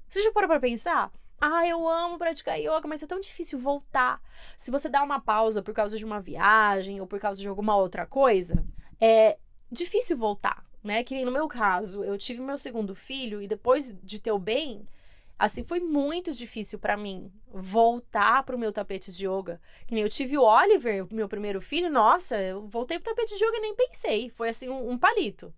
[0.10, 1.14] Você já parou para pensar?
[1.40, 4.20] Ah, eu amo praticar yoga, mas é tão difícil voltar.
[4.58, 7.76] Se você dá uma pausa por causa de uma viagem ou por causa de alguma
[7.76, 8.66] outra coisa,
[9.00, 9.38] é
[9.72, 11.04] difícil voltar, né?
[11.04, 14.88] Que no meu caso, eu tive meu segundo filho e depois de ter o bem,
[15.38, 19.60] Assim, foi muito difícil para mim voltar pro meu tapete de yoga.
[19.88, 23.44] Que nem eu tive o Oliver, meu primeiro filho, nossa, eu voltei pro tapete de
[23.44, 24.30] yoga e nem pensei.
[24.30, 25.54] Foi assim, um, um palito.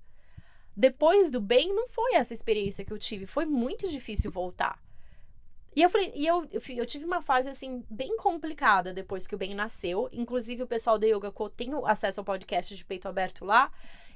[0.75, 3.25] Depois do bem, não foi essa experiência que eu tive.
[3.25, 4.83] Foi muito difícil voltar.
[5.75, 9.37] E eu falei, e eu, eu tive uma fase assim bem complicada depois que o
[9.37, 10.07] Ben nasceu.
[10.11, 13.69] Inclusive, o pessoal da Yoga Co tem acesso ao podcast de peito aberto lá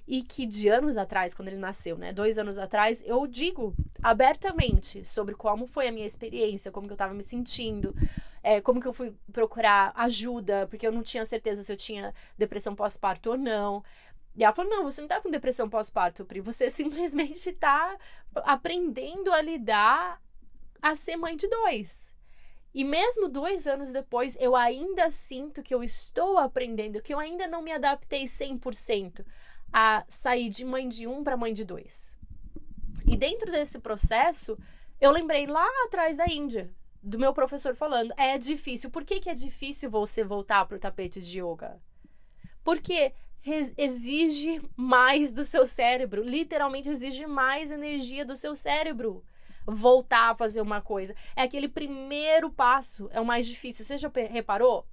[0.10, 5.08] e que de anos atrás, quando ele nasceu, né, dois anos atrás, eu digo abertamente
[5.08, 7.96] sobre como foi a minha experiência, como que eu tava me sentindo,
[8.42, 12.12] é, como que eu fui procurar ajuda, porque eu não tinha certeza se eu tinha
[12.36, 13.84] depressão pós-parto ou não.
[14.36, 17.96] E ela falou: não, você não tá com depressão pós-parto, Pri, você simplesmente tá
[18.34, 20.20] aprendendo a lidar
[20.82, 22.12] a ser mãe de dois.
[22.74, 27.48] E mesmo dois anos depois, eu ainda sinto que eu estou aprendendo, que eu ainda
[27.48, 29.24] não me adaptei 100%
[29.72, 32.18] a sair de mãe de um para mãe de dois.
[33.06, 34.58] E dentro desse processo,
[35.00, 36.70] eu lembrei lá atrás da Índia,
[37.02, 38.90] do meu professor falando: é difícil.
[38.90, 41.82] Por que, que é difícil você voltar para o tapete de yoga?
[42.64, 43.14] Porque
[43.78, 49.24] exige mais do seu cérebro, literalmente exige mais energia do seu cérebro.
[49.66, 51.16] Voltar a fazer uma coisa.
[51.36, 53.86] É aquele primeiro passo, é o mais difícil.
[53.86, 54.86] Você já reparou?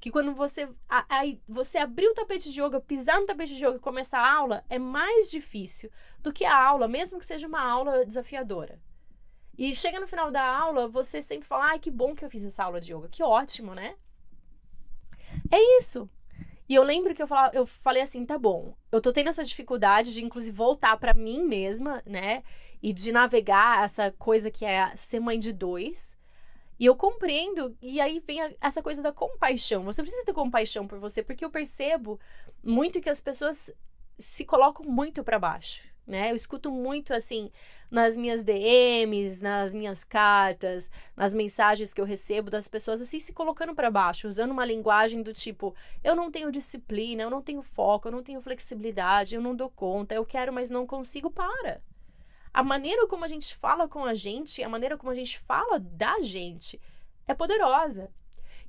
[0.00, 0.68] Que quando você,
[1.08, 4.34] aí, você abrir o tapete de yoga, pisar no tapete de yoga e começar a
[4.34, 8.80] aula, é mais difícil do que a aula, mesmo que seja uma aula desafiadora.
[9.58, 12.44] E chega no final da aula, você sempre fala: ai, que bom que eu fiz
[12.44, 13.96] essa aula de yoga, que ótimo, né?
[15.50, 16.08] É isso.
[16.68, 19.44] E eu lembro que eu, falava, eu falei assim: tá bom, eu tô tendo essa
[19.44, 22.42] dificuldade de, inclusive, voltar para mim mesma, né?
[22.82, 26.16] E de navegar essa coisa que é ser mãe de dois.
[26.78, 29.84] E eu compreendo, e aí vem a, essa coisa da compaixão.
[29.84, 32.20] Você precisa ter compaixão por você, porque eu percebo
[32.62, 33.72] muito que as pessoas
[34.18, 36.30] se colocam muito para baixo, né?
[36.30, 37.50] Eu escuto muito assim
[37.90, 43.32] nas minhas DMs, nas minhas cartas, nas mensagens que eu recebo das pessoas assim se
[43.32, 47.62] colocando para baixo, usando uma linguagem do tipo: eu não tenho disciplina, eu não tenho
[47.62, 51.80] foco, eu não tenho flexibilidade, eu não dou conta, eu quero, mas não consigo, para.
[52.56, 55.78] A maneira como a gente fala com a gente, a maneira como a gente fala
[55.78, 56.80] da gente
[57.28, 58.10] é poderosa.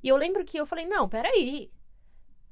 [0.02, 1.72] E eu lembro que eu falei: não, peraí.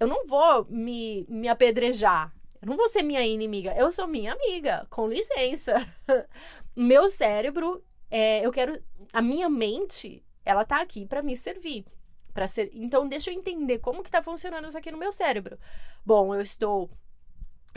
[0.00, 2.34] Eu não vou me, me apedrejar.
[2.62, 5.74] Eu não vou ser minha inimiga, eu sou minha amiga, com licença.
[6.74, 8.82] Meu cérebro, é, eu quero.
[9.12, 11.84] A minha mente, ela tá aqui para me servir.
[12.48, 15.58] ser, então, deixa eu entender como que tá funcionando isso aqui no meu cérebro.
[16.04, 16.90] Bom, eu estou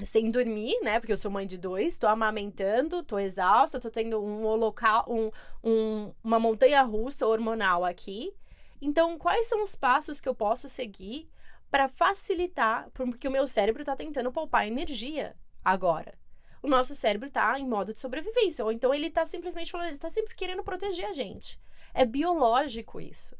[0.04, 1.00] sem dormir, né?
[1.00, 5.32] Porque eu sou mãe de dois, tô amamentando, tô exausta, tô tendo um local, um,
[5.64, 8.34] um, uma montanha russa hormonal aqui.
[8.82, 11.30] Então, quais são os passos que eu posso seguir
[11.70, 16.18] para facilitar, porque o meu cérebro está tentando poupar energia agora.
[16.62, 20.10] O nosso cérebro está em modo de sobrevivência, ou então ele está simplesmente falando, está
[20.10, 21.60] sempre querendo proteger a gente.
[21.94, 23.38] É biológico isso.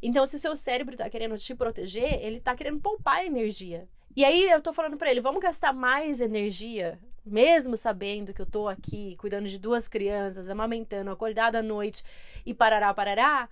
[0.00, 3.88] Então, se o seu cérebro está querendo te proteger, ele está querendo poupar energia.
[4.16, 8.46] E aí eu tô falando para ele, vamos gastar mais energia, mesmo sabendo que eu
[8.46, 12.02] tô aqui cuidando de duas crianças, amamentando, acordada à noite
[12.44, 13.48] e parará, parará,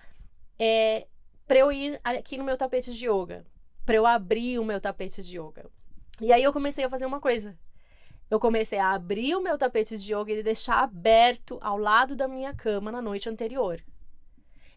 [0.59, 1.07] é,
[1.47, 3.45] para eu ir aqui no meu tapete de yoga
[3.85, 5.67] para eu abrir o meu tapete de yoga.
[6.21, 7.57] E aí eu comecei a fazer uma coisa.
[8.31, 12.27] Eu comecei a abrir o meu tapete de yoga e deixar aberto ao lado da
[12.27, 13.83] minha cama na noite anterior.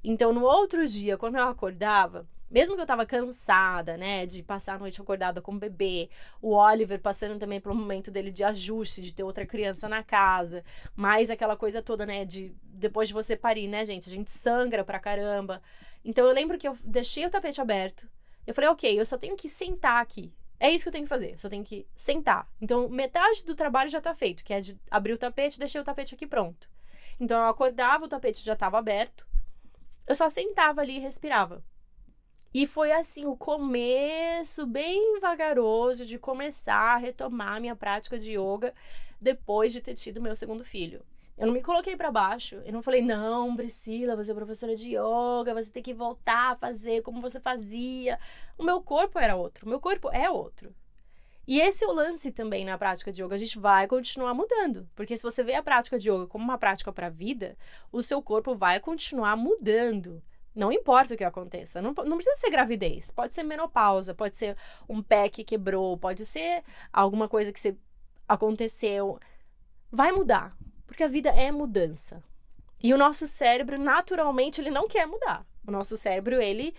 [0.04, 4.76] Então, no outro dia, quando eu acordava, mesmo que eu tava cansada, né, de passar
[4.76, 6.10] a noite acordada com o bebê,
[6.42, 10.64] o Oliver passando também pelo momento dele de ajuste, de ter outra criança na casa,
[10.96, 14.84] mais aquela coisa toda, né, de depois de você parir, né, gente, a gente sangra
[14.84, 15.62] pra caramba.
[16.04, 18.08] Então eu lembro que eu deixei o tapete aberto,
[18.46, 20.34] eu falei, ok, eu só tenho que sentar aqui.
[20.60, 21.34] É isso que eu tenho que fazer.
[21.34, 22.48] Eu só tenho que sentar.
[22.60, 25.84] Então, metade do trabalho já tá feito, que é de abrir o tapete deixar o
[25.84, 26.70] tapete aqui pronto.
[27.20, 29.28] Então, eu acordava, o tapete já estava aberto.
[30.08, 31.64] Eu só sentava ali e respirava.
[32.58, 38.74] E foi assim o começo bem vagaroso de começar a retomar minha prática de yoga
[39.22, 41.06] depois de ter tido meu segundo filho.
[41.38, 42.56] Eu não me coloquei para baixo.
[42.66, 46.56] Eu não falei, não, Priscila, você é professora de yoga, você tem que voltar a
[46.56, 48.18] fazer como você fazia.
[48.58, 49.68] O meu corpo era outro.
[49.68, 50.74] O meu corpo é outro.
[51.48, 53.36] E esse é o lance também na prática de yoga.
[53.36, 54.90] A gente vai continuar mudando.
[54.96, 57.56] Porque se você vê a prática de yoga como uma prática para a vida,
[57.92, 60.24] o seu corpo vai continuar mudando.
[60.58, 61.84] Não importa o que aconteça.
[61.84, 63.12] Não, não precisa ser gravidez.
[63.12, 64.58] Pode ser menopausa, pode ser
[64.90, 67.78] um pé que quebrou, pode ser alguma coisa que você
[68.28, 69.20] aconteceu.
[69.92, 70.58] Vai mudar.
[70.88, 72.24] Porque a vida é mudança.
[72.82, 75.46] E o nosso cérebro, naturalmente, ele não quer mudar.
[75.66, 76.74] O nosso cérebro, ele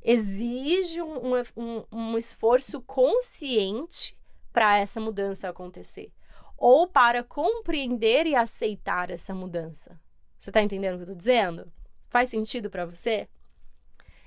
[0.00, 4.16] exige um, um, um esforço consciente
[4.52, 6.12] para essa mudança acontecer.
[6.56, 10.00] Ou para compreender e aceitar essa mudança.
[10.38, 11.72] Você está entendendo o que eu estou dizendo?
[12.14, 13.26] Faz sentido para você?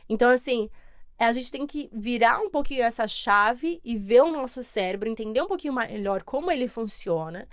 [0.10, 0.70] Então, assim,
[1.18, 5.42] a gente tem que virar um pouquinho essa chave e ver o nosso cérebro, entender
[5.42, 7.48] um pouquinho melhor como ele funciona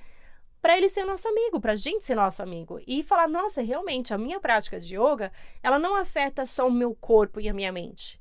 [0.61, 4.13] para ele ser nosso amigo, para a gente ser nosso amigo e falar, nossa, realmente
[4.13, 5.31] a minha prática de yoga,
[5.63, 8.21] ela não afeta só o meu corpo e a minha mente.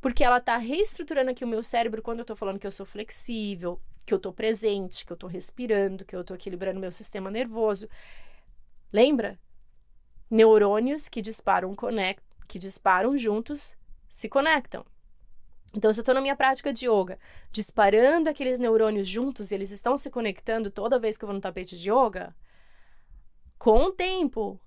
[0.00, 2.86] Porque ela está reestruturando aqui o meu cérebro quando eu estou falando que eu sou
[2.86, 7.28] flexível, que eu estou presente, que eu estou respirando, que eu estou equilibrando meu sistema
[7.28, 7.88] nervoso.
[8.92, 9.36] Lembra?
[10.30, 13.76] Neurônios que disparam, conect, que disparam juntos
[14.08, 14.84] se conectam.
[15.72, 17.18] Então, se eu estou na minha prática de yoga,
[17.52, 21.40] disparando aqueles neurônios juntos e eles estão se conectando toda vez que eu vou no
[21.40, 22.34] tapete de yoga,
[23.56, 24.60] com o tempo,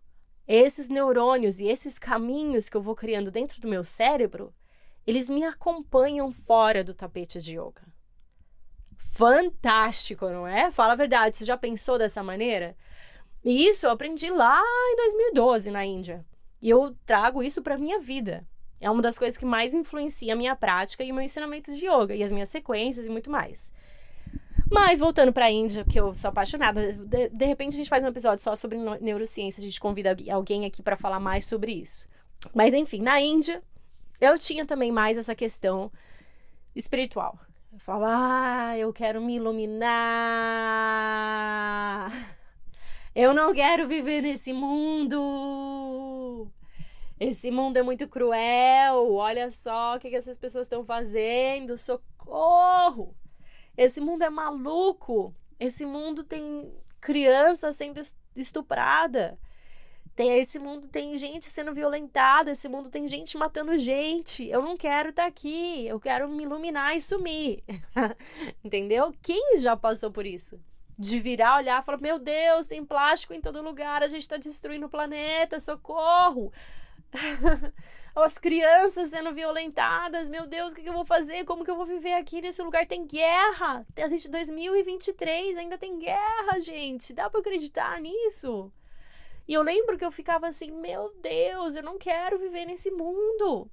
[0.47, 4.53] esses neurônios e esses caminhos que eu vou criando dentro do meu cérebro,
[5.05, 7.83] eles me acompanham fora do tapete de yoga.
[8.95, 10.71] Fantástico, não é?
[10.71, 12.77] Fala a verdade, você já pensou dessa maneira?
[13.43, 16.25] E isso eu aprendi lá em 2012 na Índia.
[16.61, 18.47] E eu trago isso para minha vida.
[18.79, 21.87] É uma das coisas que mais influencia a minha prática e o meu ensinamento de
[21.87, 23.71] yoga e as minhas sequências e muito mais.
[24.69, 28.03] Mas voltando para a Índia, que eu sou apaixonada, de, de, repente a gente faz
[28.03, 32.07] um episódio só sobre neurociência, a gente convida alguém aqui para falar mais sobre isso.
[32.53, 33.61] Mas enfim, na Índia,
[34.19, 35.91] eu tinha também mais essa questão
[36.75, 37.37] espiritual.
[37.71, 39.91] Eu falava, ah, eu quero me iluminar.
[43.15, 46.47] Eu não quero viver nesse mundo.
[47.19, 49.13] Esse mundo é muito cruel.
[49.13, 51.77] Olha só o que, essas pessoas estão fazendo.
[51.77, 53.15] Socorro!
[53.77, 55.31] Esse mundo é maluco.
[55.59, 58.01] Esse mundo tem criança sendo
[58.35, 59.37] estuprada.
[60.15, 64.47] Tem, esse mundo tem gente sendo violentada, esse mundo tem gente matando gente.
[64.47, 67.63] Eu não quero estar tá aqui, eu quero me iluminar e sumir.
[68.63, 69.13] Entendeu?
[69.21, 70.59] Quem já passou por isso?
[70.97, 74.37] De virar, olhar e falar: Meu Deus, tem plástico em todo lugar, a gente está
[74.37, 76.51] destruindo o planeta, socorro!
[78.15, 81.45] As crianças sendo violentadas, meu Deus, o que, eu vou fazer?
[81.45, 82.85] Como que eu vou viver aqui nesse lugar?
[82.85, 83.85] Tem guerra!
[83.97, 87.13] A gente 2023 ainda tem guerra, gente.
[87.13, 88.71] Dá para acreditar nisso?
[89.47, 93.69] E eu lembro que eu ficava assim, meu Deus, eu não quero viver nesse mundo.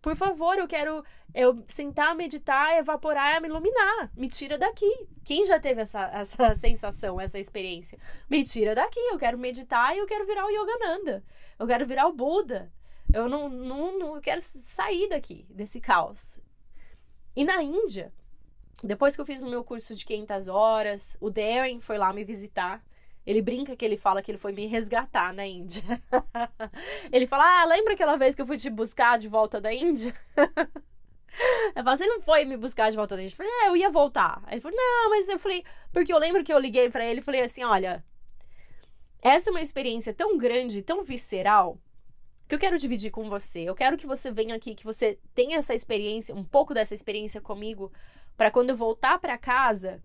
[0.00, 4.10] Por favor, eu quero eu sentar, meditar, evaporar, me iluminar.
[4.16, 5.08] Me tira daqui.
[5.24, 7.98] Quem já teve essa, essa sensação, essa experiência?
[8.28, 8.98] Me tira daqui.
[8.98, 11.22] Eu quero meditar e eu quero virar o Yogananda.
[11.58, 12.72] Eu quero virar o Buda.
[13.12, 16.40] Eu não, não, não eu quero sair daqui, desse caos.
[17.36, 18.12] E na Índia,
[18.82, 22.24] depois que eu fiz o meu curso de 500 horas, o Darren foi lá me
[22.24, 22.82] visitar.
[23.26, 25.82] Ele brinca que ele fala que ele foi me resgatar na Índia.
[27.12, 30.14] ele fala: Ah, lembra aquela vez que eu fui te buscar de volta da Índia?
[31.76, 33.32] Eu falei, você não foi me buscar de volta da Índia?
[33.32, 34.42] Eu falei, é, eu ia voltar.
[34.50, 37.22] Ele falou, não, mas eu falei, porque eu lembro que eu liguei para ele e
[37.22, 38.04] falei assim: olha,
[39.22, 41.78] essa é uma experiência tão grande, tão visceral,
[42.48, 43.60] que eu quero dividir com você.
[43.60, 47.40] Eu quero que você venha aqui, que você tenha essa experiência, um pouco dessa experiência
[47.40, 47.92] comigo,
[48.36, 50.02] para quando eu voltar para casa,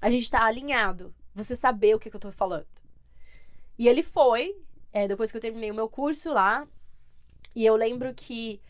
[0.00, 2.66] a gente tá alinhado você saber o que, que eu tô falando.
[3.78, 4.56] E ele foi,
[4.92, 6.66] é, depois que eu terminei o meu curso lá,
[7.54, 8.60] e eu lembro que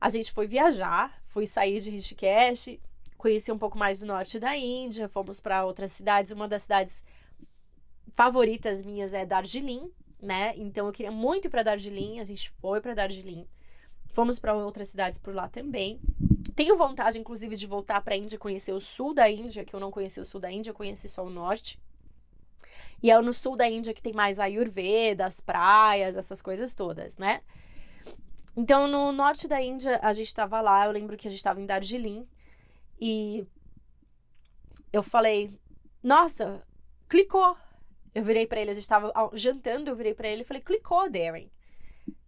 [0.00, 2.78] a gente foi viajar, fui sair de Rishikesh,
[3.16, 6.32] conheci um pouco mais do norte da Índia, fomos para outras cidades.
[6.32, 7.04] Uma das cidades
[8.12, 9.90] favoritas minhas é Darjeeling,
[10.20, 10.54] né?
[10.56, 13.46] Então eu queria muito ir para Darjeeling, a gente foi para Darjeeling.
[14.08, 16.00] Fomos para outras cidades por lá também.
[16.56, 19.80] Tenho vontade, inclusive, de voltar para a Índia, conhecer o sul da Índia, que eu
[19.80, 21.78] não conheci o sul da Índia, eu conheci só o norte.
[23.02, 27.16] E é no sul da Índia que tem mais Ayurveda, as praias, essas coisas todas,
[27.16, 27.40] né?
[28.56, 31.60] Então, no norte da Índia, a gente estava lá, eu lembro que a gente estava
[31.60, 32.28] em Darjeeling,
[33.00, 33.46] e
[34.92, 35.58] eu falei,
[36.02, 36.62] nossa,
[37.08, 37.56] clicou.
[38.14, 41.08] Eu virei para ele, a gente estava jantando, eu virei para ele e falei, clicou,
[41.08, 41.50] Darren.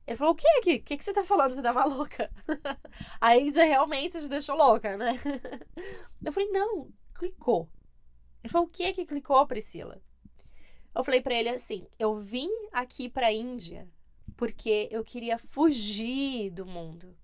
[0.06, 0.76] Ele falou, o que aqui?
[0.76, 1.54] O que, que você tá falando?
[1.54, 2.30] Você tá maluca?
[3.20, 5.20] a Índia realmente te deixou louca, né?
[6.24, 7.68] Eu falei, não, clicou.
[8.42, 10.00] Ele falou, o que que clicou, Priscila?
[10.94, 13.88] Eu falei para ele assim: eu vim aqui para a Índia
[14.36, 17.16] porque eu queria fugir do mundo.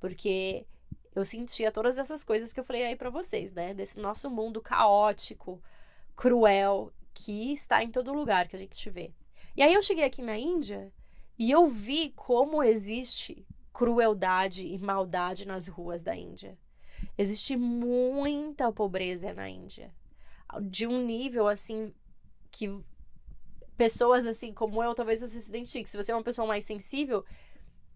[0.00, 0.66] Porque
[1.14, 3.72] eu sentia todas essas coisas que eu falei aí para vocês, né?
[3.74, 5.62] Desse nosso mundo caótico,
[6.16, 9.12] cruel, que está em todo lugar que a gente vê.
[9.56, 10.92] E aí eu cheguei aqui na Índia
[11.38, 16.58] e eu vi como existe crueldade e maldade nas ruas da Índia.
[17.16, 19.94] Existe muita pobreza na Índia.
[20.62, 21.92] De um nível assim
[22.52, 22.70] que
[23.76, 25.90] pessoas assim como eu, talvez você se identifique.
[25.90, 27.24] Se você é uma pessoa mais sensível,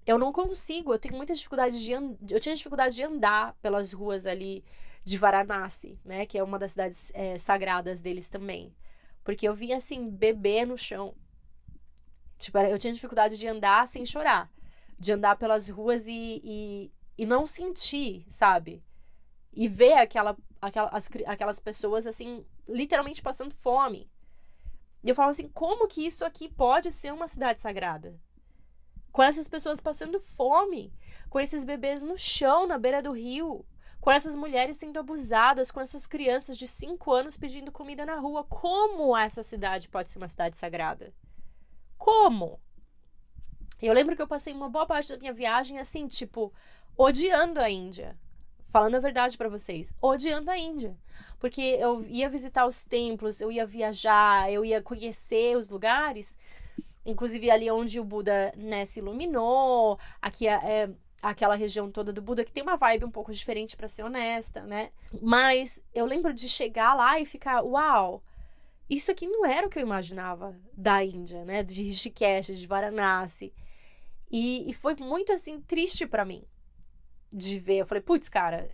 [0.05, 2.17] eu não consigo, eu tenho muita dificuldade de and...
[2.31, 4.65] eu tinha dificuldade de andar pelas ruas ali
[5.05, 8.75] de Varanasi, né, que é uma das cidades é, sagradas deles também,
[9.23, 11.15] porque eu via assim bebê no chão.
[12.39, 14.51] Tipo, eu tinha dificuldade de andar sem chorar,
[14.99, 18.83] de andar pelas ruas e, e, e não sentir, sabe?
[19.53, 24.11] E ver aquela, aquela, as, aquelas pessoas assim, literalmente passando fome.
[25.07, 28.19] E eu falo assim: como que isso aqui pode ser uma cidade sagrada?
[29.13, 30.93] Com essas pessoas passando fome,
[31.31, 33.65] com esses bebês no chão, na beira do rio,
[34.01, 38.43] com essas mulheres sendo abusadas, com essas crianças de 5 anos pedindo comida na rua.
[38.43, 41.15] Como essa cidade pode ser uma cidade sagrada?
[41.97, 42.61] Como?
[43.81, 46.53] Eu lembro que eu passei uma boa parte da minha viagem assim, tipo,
[46.97, 48.19] odiando a Índia
[48.77, 50.95] falando a verdade para vocês, odiando a Índia.
[51.41, 56.37] Porque eu ia visitar os templos, eu ia viajar, eu ia conhecer os lugares,
[57.03, 60.91] inclusive ali onde o Buda né, se iluminou, aqui é, é
[61.23, 64.61] aquela região toda do Buda, que tem uma vibe um pouco diferente, para ser honesta,
[64.61, 64.91] né?
[65.23, 68.23] Mas eu lembro de chegar lá e ficar, uau,
[68.91, 71.63] isso aqui não era o que eu imaginava da Índia, né?
[71.63, 73.55] De Rishikesh, de Varanasi.
[74.31, 76.45] E, e foi muito assim triste para mim
[77.33, 77.79] de ver.
[77.79, 78.69] Eu falei, putz, cara,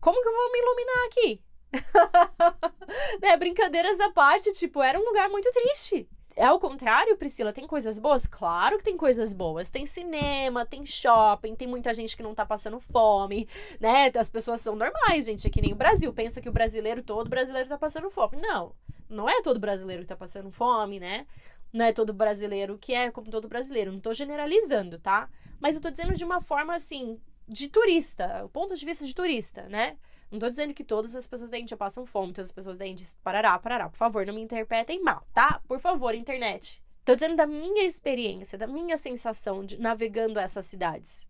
[0.00, 1.42] como que eu vou me iluminar aqui?
[3.22, 3.36] né?
[3.36, 6.08] Brincadeiras à parte, tipo, era um lugar muito triste.
[6.36, 8.26] É ao contrário, Priscila, tem coisas boas?
[8.26, 9.68] Claro que tem coisas boas.
[9.68, 13.48] Tem cinema, tem shopping, tem muita gente que não tá passando fome,
[13.80, 14.10] né?
[14.16, 15.46] As pessoas são normais, gente.
[15.46, 16.12] É que nem o Brasil.
[16.12, 18.38] Pensa que o brasileiro, todo brasileiro tá passando fome.
[18.40, 18.74] Não,
[19.08, 21.26] não é todo brasileiro que tá passando fome, né?
[21.72, 23.92] Não é todo brasileiro que é como todo brasileiro.
[23.92, 25.28] Não tô generalizando, tá?
[25.60, 27.20] Mas eu tô dizendo de uma forma assim,
[27.50, 29.96] de turista, o ponto de vista de turista, né?
[30.30, 32.86] Não tô dizendo que todas as pessoas da Índia passam fome, todas as pessoas da
[32.86, 33.88] Índia parará, parará.
[33.88, 35.60] Por favor, não me interpretem mal, tá?
[35.66, 36.80] Por favor, internet.
[37.04, 41.26] Tô dizendo da minha experiência, da minha sensação de navegando essas cidades.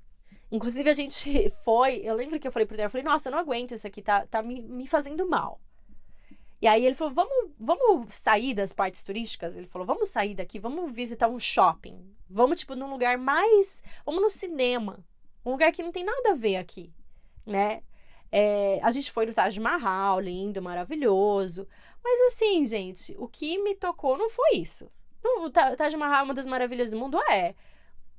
[0.52, 1.96] Inclusive, a gente foi.
[2.04, 4.02] Eu lembro que eu falei pro Daniel, eu falei, nossa, eu não aguento isso aqui,
[4.02, 5.58] tá, tá me, me fazendo mal.
[6.60, 9.56] E aí ele falou, vamos, vamos sair das partes turísticas?
[9.56, 12.14] Ele falou, vamos sair daqui, vamos visitar um shopping.
[12.28, 13.82] Vamos, tipo, num lugar mais.
[14.04, 15.02] Vamos no cinema.
[15.44, 16.92] Um lugar que não tem nada a ver aqui,
[17.46, 17.82] né?
[18.32, 21.66] É, a gente foi no Taj Mahal, lindo, maravilhoso.
[22.02, 24.90] Mas assim, gente, o que me tocou não foi isso.
[25.22, 27.18] O Taj Mahal é uma das maravilhas do mundo?
[27.30, 27.54] É.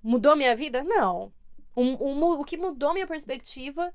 [0.03, 0.83] Mudou minha vida?
[0.83, 1.31] Não.
[1.75, 3.93] Um, um, o que mudou minha perspectiva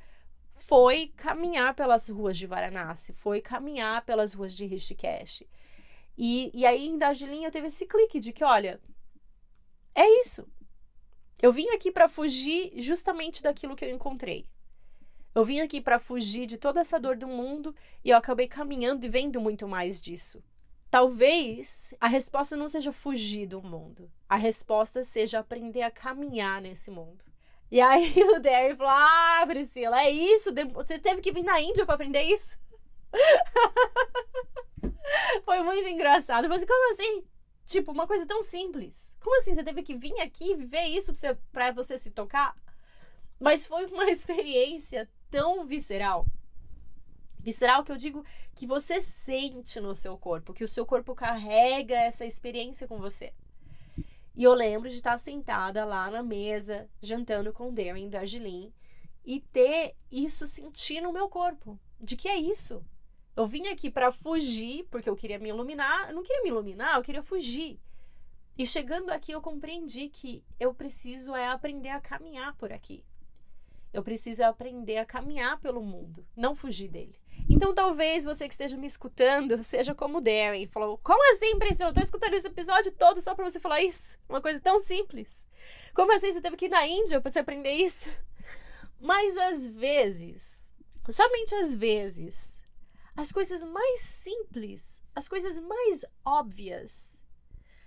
[0.53, 5.45] foi caminhar pelas ruas de Varanasi, foi caminhar pelas ruas de Rishikesh.
[6.16, 8.81] E, e aí em Darjeeling eu teve esse clique de que, olha,
[9.95, 10.49] é isso.
[11.43, 14.47] Eu vim aqui para fugir justamente daquilo que eu encontrei.
[15.34, 19.05] Eu vim aqui para fugir de toda essa dor do mundo e eu acabei caminhando
[19.05, 20.43] e vendo muito mais disso.
[20.91, 24.11] Talvez a resposta não seja fugir do mundo.
[24.26, 27.22] A resposta seja aprender a caminhar nesse mundo.
[27.70, 30.55] E aí o Derry falou: Ah, Priscila, é isso?
[30.72, 32.57] Você teve que vir na Índia para aprender isso?
[35.45, 36.45] Foi muito engraçado.
[36.45, 37.24] Eu falei assim, como assim?
[37.67, 39.12] Tipo, uma coisa tão simples.
[39.21, 39.55] Como assim?
[39.55, 42.57] Você teve que vir aqui viver isso pra você, pra você se tocar?
[43.41, 46.27] Mas foi uma experiência tão visceral.
[47.41, 51.95] Visceral que eu digo que você sente no seu corpo, que o seu corpo carrega
[51.95, 53.33] essa experiência com você.
[54.37, 58.73] E eu lembro de estar sentada lá na mesa, jantando com Darren Darjeeling,
[59.25, 61.79] e ter isso sentir no meu corpo.
[62.01, 62.85] De que é isso?
[63.37, 66.09] Eu vim aqui para fugir, porque eu queria me iluminar.
[66.09, 67.78] Eu não queria me iluminar, eu queria fugir.
[68.57, 73.05] E chegando aqui, eu compreendi que eu preciso é aprender a caminhar por aqui.
[73.93, 77.18] Eu preciso aprender a caminhar pelo mundo, não fugir dele.
[77.49, 80.66] Então, talvez você que esteja me escutando seja como o Darren.
[80.66, 81.91] Falou: Como assim, Priscila?
[81.91, 84.18] Eu tô escutando esse episódio todo só pra você falar isso?
[84.28, 85.47] Uma coisa tão simples.
[85.95, 88.09] Como assim você teve que ir na Índia pra você aprender isso?
[88.99, 90.70] Mas às vezes,
[91.11, 92.61] somente às vezes,
[93.17, 97.21] as coisas mais simples, as coisas mais óbvias,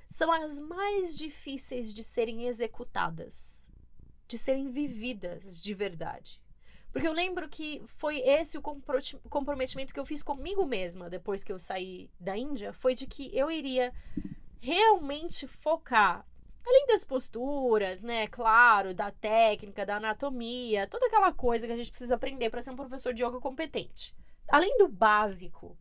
[0.09, 3.69] são as mais difíceis de serem executadas
[4.29, 6.39] de serem vividas de verdade.
[6.91, 11.51] Porque eu lembro que foi esse o comprometimento que eu fiz comigo mesma depois que
[11.51, 13.91] eu saí da Índia, foi de que eu iria
[14.59, 16.25] realmente focar
[16.65, 21.89] além das posturas, né, claro, da técnica, da anatomia, toda aquela coisa que a gente
[21.89, 24.15] precisa aprender para ser um professor de yoga competente.
[24.51, 25.77] Além do básico,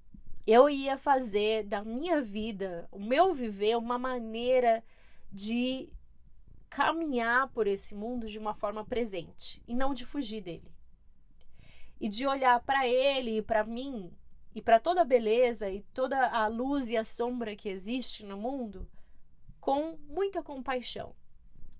[0.46, 4.84] eu ia fazer da minha vida, o meu viver, uma maneira
[5.32, 5.88] de
[6.68, 10.70] caminhar por esse mundo de uma forma presente e não de fugir dele.
[12.00, 14.12] E de olhar para ele e para mim
[14.54, 18.36] e para toda a beleza e toda a luz e a sombra que existe no
[18.36, 18.88] mundo
[19.60, 21.14] com muita compaixão.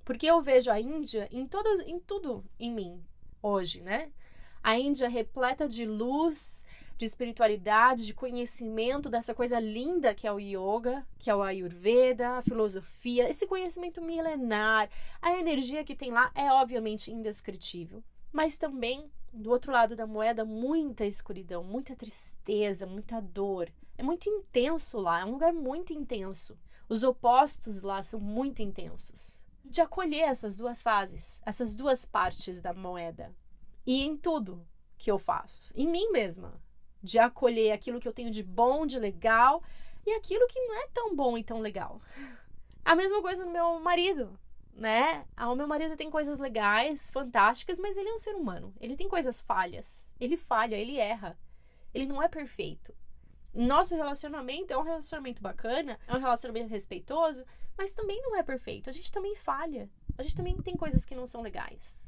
[0.05, 3.05] Porque eu vejo a Índia em todas em tudo em mim
[3.43, 4.11] hoje, né?
[4.63, 6.65] A Índia repleta de luz,
[6.99, 12.39] de espiritualidade, de conhecimento dessa coisa linda que é o yoga, que é o ayurveda,
[12.39, 14.91] a filosofia, esse conhecimento milenar,
[15.23, 18.03] a energia que tem lá é obviamente indescritível,
[18.33, 23.71] mas também do outro lado da moeda muita escuridão, muita tristeza, muita dor.
[23.97, 26.59] É muito intenso lá, é um lugar muito intenso.
[26.89, 29.45] Os opostos lá são muito intensos.
[29.65, 33.35] De acolher essas duas fases, essas duas partes da moeda.
[33.89, 34.69] E em tudo
[34.99, 36.61] que eu faço, em mim mesma
[37.03, 39.63] de acolher aquilo que eu tenho de bom, de legal
[40.05, 41.99] e aquilo que não é tão bom e tão legal.
[42.85, 44.39] A mesma coisa no meu marido,
[44.75, 45.25] né?
[45.35, 48.75] Ah, o meu marido tem coisas legais, fantásticas, mas ele é um ser humano.
[48.79, 50.15] Ele tem coisas falhas.
[50.21, 51.39] Ele falha, ele erra.
[51.95, 52.95] Ele não é perfeito.
[53.55, 57.43] Nosso relacionamento é um relacionamento bacana, é um relacionamento respeitoso,
[57.75, 58.91] mas também não é perfeito.
[58.91, 59.89] A gente também falha.
[60.19, 62.07] A gente também tem coisas que não são legais.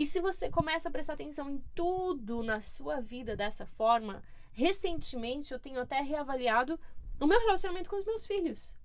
[0.00, 5.52] E se você começa a prestar atenção em tudo na sua vida dessa forma, recentemente
[5.52, 6.80] eu tenho até reavaliado
[7.18, 8.78] no meu relacionamento com os meus filhos.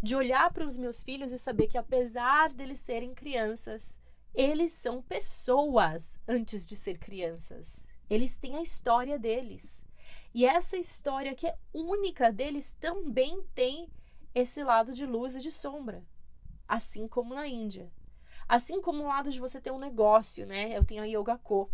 [0.00, 4.00] De olhar para os meus filhos e saber que, apesar deles serem crianças,
[4.32, 7.88] eles são pessoas antes de ser crianças.
[8.08, 9.84] Eles têm a história deles.
[10.32, 13.90] E essa história que é única deles também tem
[14.32, 16.06] esse lado de luz e de sombra,
[16.68, 17.90] assim como na Índia.
[18.52, 20.76] Assim como o lado de você ter um negócio, né?
[20.76, 21.70] Eu tenho a Yoga Co,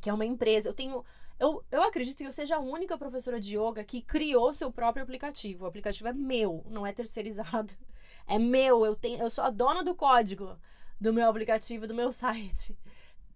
[0.00, 0.70] que é uma empresa.
[0.70, 1.04] Eu tenho
[1.38, 5.02] eu, eu acredito que eu seja a única professora de yoga que criou seu próprio
[5.02, 5.64] aplicativo.
[5.64, 7.74] O aplicativo é meu, não é terceirizado.
[8.24, 10.56] É meu, eu tenho, eu sou a dona do código
[11.00, 12.78] do meu aplicativo, do meu site.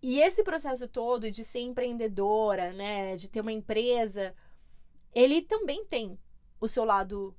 [0.01, 4.33] E esse processo todo de ser empreendedora, né, de ter uma empresa,
[5.13, 6.17] ele também tem
[6.61, 7.37] o seu lado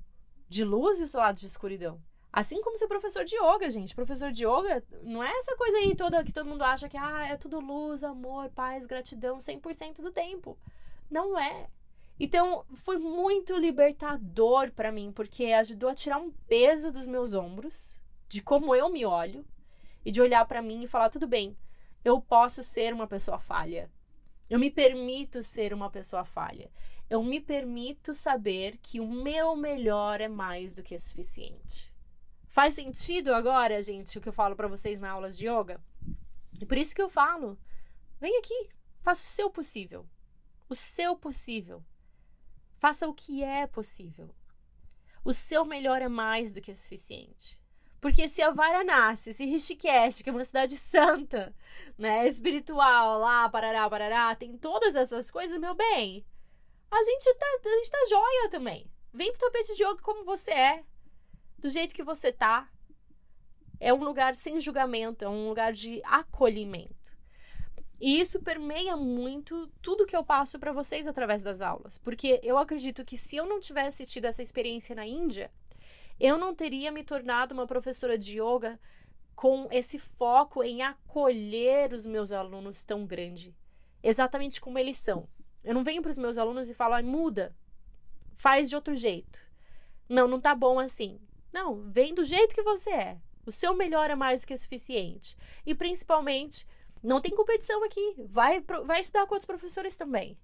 [0.49, 2.01] de luz e o seu lado de escuridão.
[2.37, 3.95] Assim como ser professor de yoga, gente.
[3.95, 7.25] Professor de yoga não é essa coisa aí toda que todo mundo acha que ah,
[7.27, 10.55] é tudo luz, amor, paz, gratidão 100% do tempo.
[11.09, 11.67] Não é.
[12.19, 17.99] Então, foi muito libertador para mim, porque ajudou a tirar um peso dos meus ombros,
[18.29, 19.43] de como eu me olho,
[20.05, 21.57] e de olhar para mim e falar: tudo bem,
[22.05, 23.89] eu posso ser uma pessoa falha.
[24.47, 26.69] Eu me permito ser uma pessoa falha.
[27.09, 31.96] Eu me permito saber que o meu melhor é mais do que suficiente.
[32.57, 35.79] Faz sentido agora, gente, o que eu falo para vocês na aulas de yoga?
[36.59, 37.55] E por isso que eu falo:
[38.19, 40.07] vem aqui, faça o seu possível.
[40.67, 41.83] O seu possível.
[42.79, 44.33] Faça o que é possível.
[45.23, 47.61] O seu melhor é mais do que suficiente.
[48.01, 51.55] Porque se a Varanasi, se Rishikesh, que é uma cidade santa,
[51.95, 56.25] né, espiritual, lá, parará, parará, tem todas essas coisas, meu bem,
[56.89, 58.89] a gente tá, a gente tá joia também.
[59.13, 60.83] Vem pro tapete de yoga como você é,
[61.57, 62.69] do jeito que você tá.
[63.79, 67.15] É um lugar sem julgamento, é um lugar de acolhimento.
[67.99, 72.57] E isso permeia muito tudo que eu passo para vocês através das aulas, porque eu
[72.57, 75.51] acredito que se eu não tivesse tido essa experiência na Índia,
[76.19, 78.79] eu não teria me tornado uma professora de yoga
[79.35, 83.55] com esse foco em acolher os meus alunos tão grande,
[84.01, 85.27] exatamente como eles são.
[85.63, 87.55] Eu não venho para os meus alunos e falo, ah, muda,
[88.35, 89.39] faz de outro jeito.
[90.07, 91.19] Não, não tá bom assim.
[91.51, 93.17] Não, vem do jeito que você é.
[93.45, 95.37] O seu melhor é mais do que o suficiente.
[95.65, 96.67] E principalmente,
[97.01, 98.15] não tem competição aqui.
[98.17, 100.37] Vai, vai estudar com outros professores também.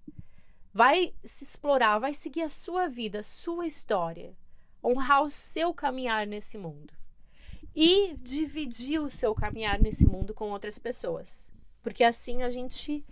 [0.73, 4.35] Vai se explorar, vai seguir a sua vida, a sua história
[4.83, 6.93] honrar o seu caminhar nesse mundo
[7.75, 11.49] e dividir o seu caminhar nesse mundo com outras pessoas,
[11.81, 13.03] porque assim a gente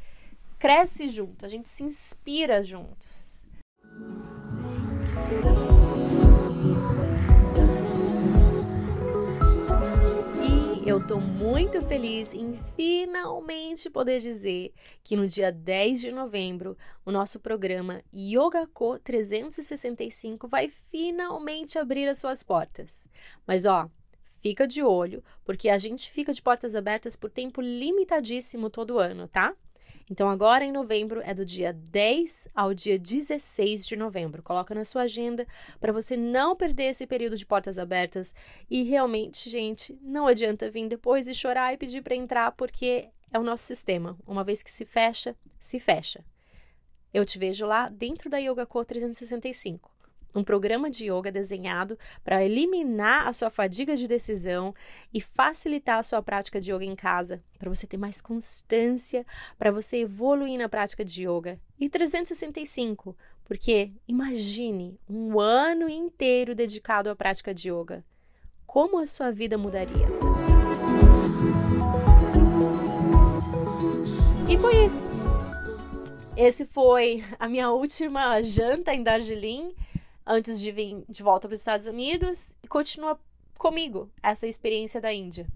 [0.60, 3.44] cresce junto, a gente se inspira juntos.
[10.92, 17.12] Eu estou muito feliz em finalmente poder dizer que no dia 10 de novembro, o
[17.14, 23.08] nosso programa Yoga Co 365 vai finalmente abrir as suas portas.
[23.48, 23.90] Mas ó,
[24.42, 29.30] fica de olho, porque a gente fica de portas abertas por tempo limitadíssimo todo ano,
[29.30, 29.56] tá?
[30.10, 34.44] Então, agora em novembro é do dia 10 ao dia 16 de novembro.
[34.44, 35.48] Coloca na sua agenda
[35.80, 38.34] para você não perder esse período de portas abertas.
[38.70, 43.40] E realmente, gente, não adianta vir depois e chorar e pedir para entrar, porque é
[43.40, 44.18] o nosso sistema.
[44.28, 46.24] Uma vez que se fecha, se fecha.
[47.14, 49.92] Eu te vejo lá dentro da Yoga Co 365
[50.34, 54.74] um programa de yoga desenhado para eliminar a sua fadiga de decisão
[55.14, 59.26] e facilitar a sua prática de yoga em casa, para você ter mais constância,
[59.58, 61.60] para você evoluir na prática de yoga.
[61.80, 68.04] E 365, porque imagine um ano inteiro dedicado à prática de yoga.
[68.66, 70.08] Como a sua vida mudaria?
[74.50, 75.06] E foi isso.
[76.38, 79.76] Esse foi a minha última janta em Darjeeling
[80.26, 83.20] antes de vir de volta para os Estados Unidos e continua
[83.58, 85.48] comigo essa experiência da Índia.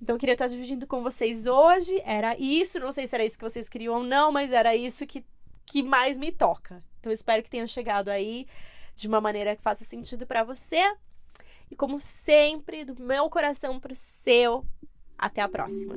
[0.00, 2.00] Então eu queria estar dividindo com vocês hoje.
[2.04, 5.06] Era isso, não sei se era isso que vocês queriam ou não, mas era isso
[5.06, 5.24] que,
[5.64, 6.82] que mais me toca.
[7.00, 8.46] Então espero que tenha chegado aí
[8.94, 10.82] de uma maneira que faça sentido para você.
[11.70, 14.64] E como sempre, do meu coração para o seu,
[15.18, 15.96] até a próxima.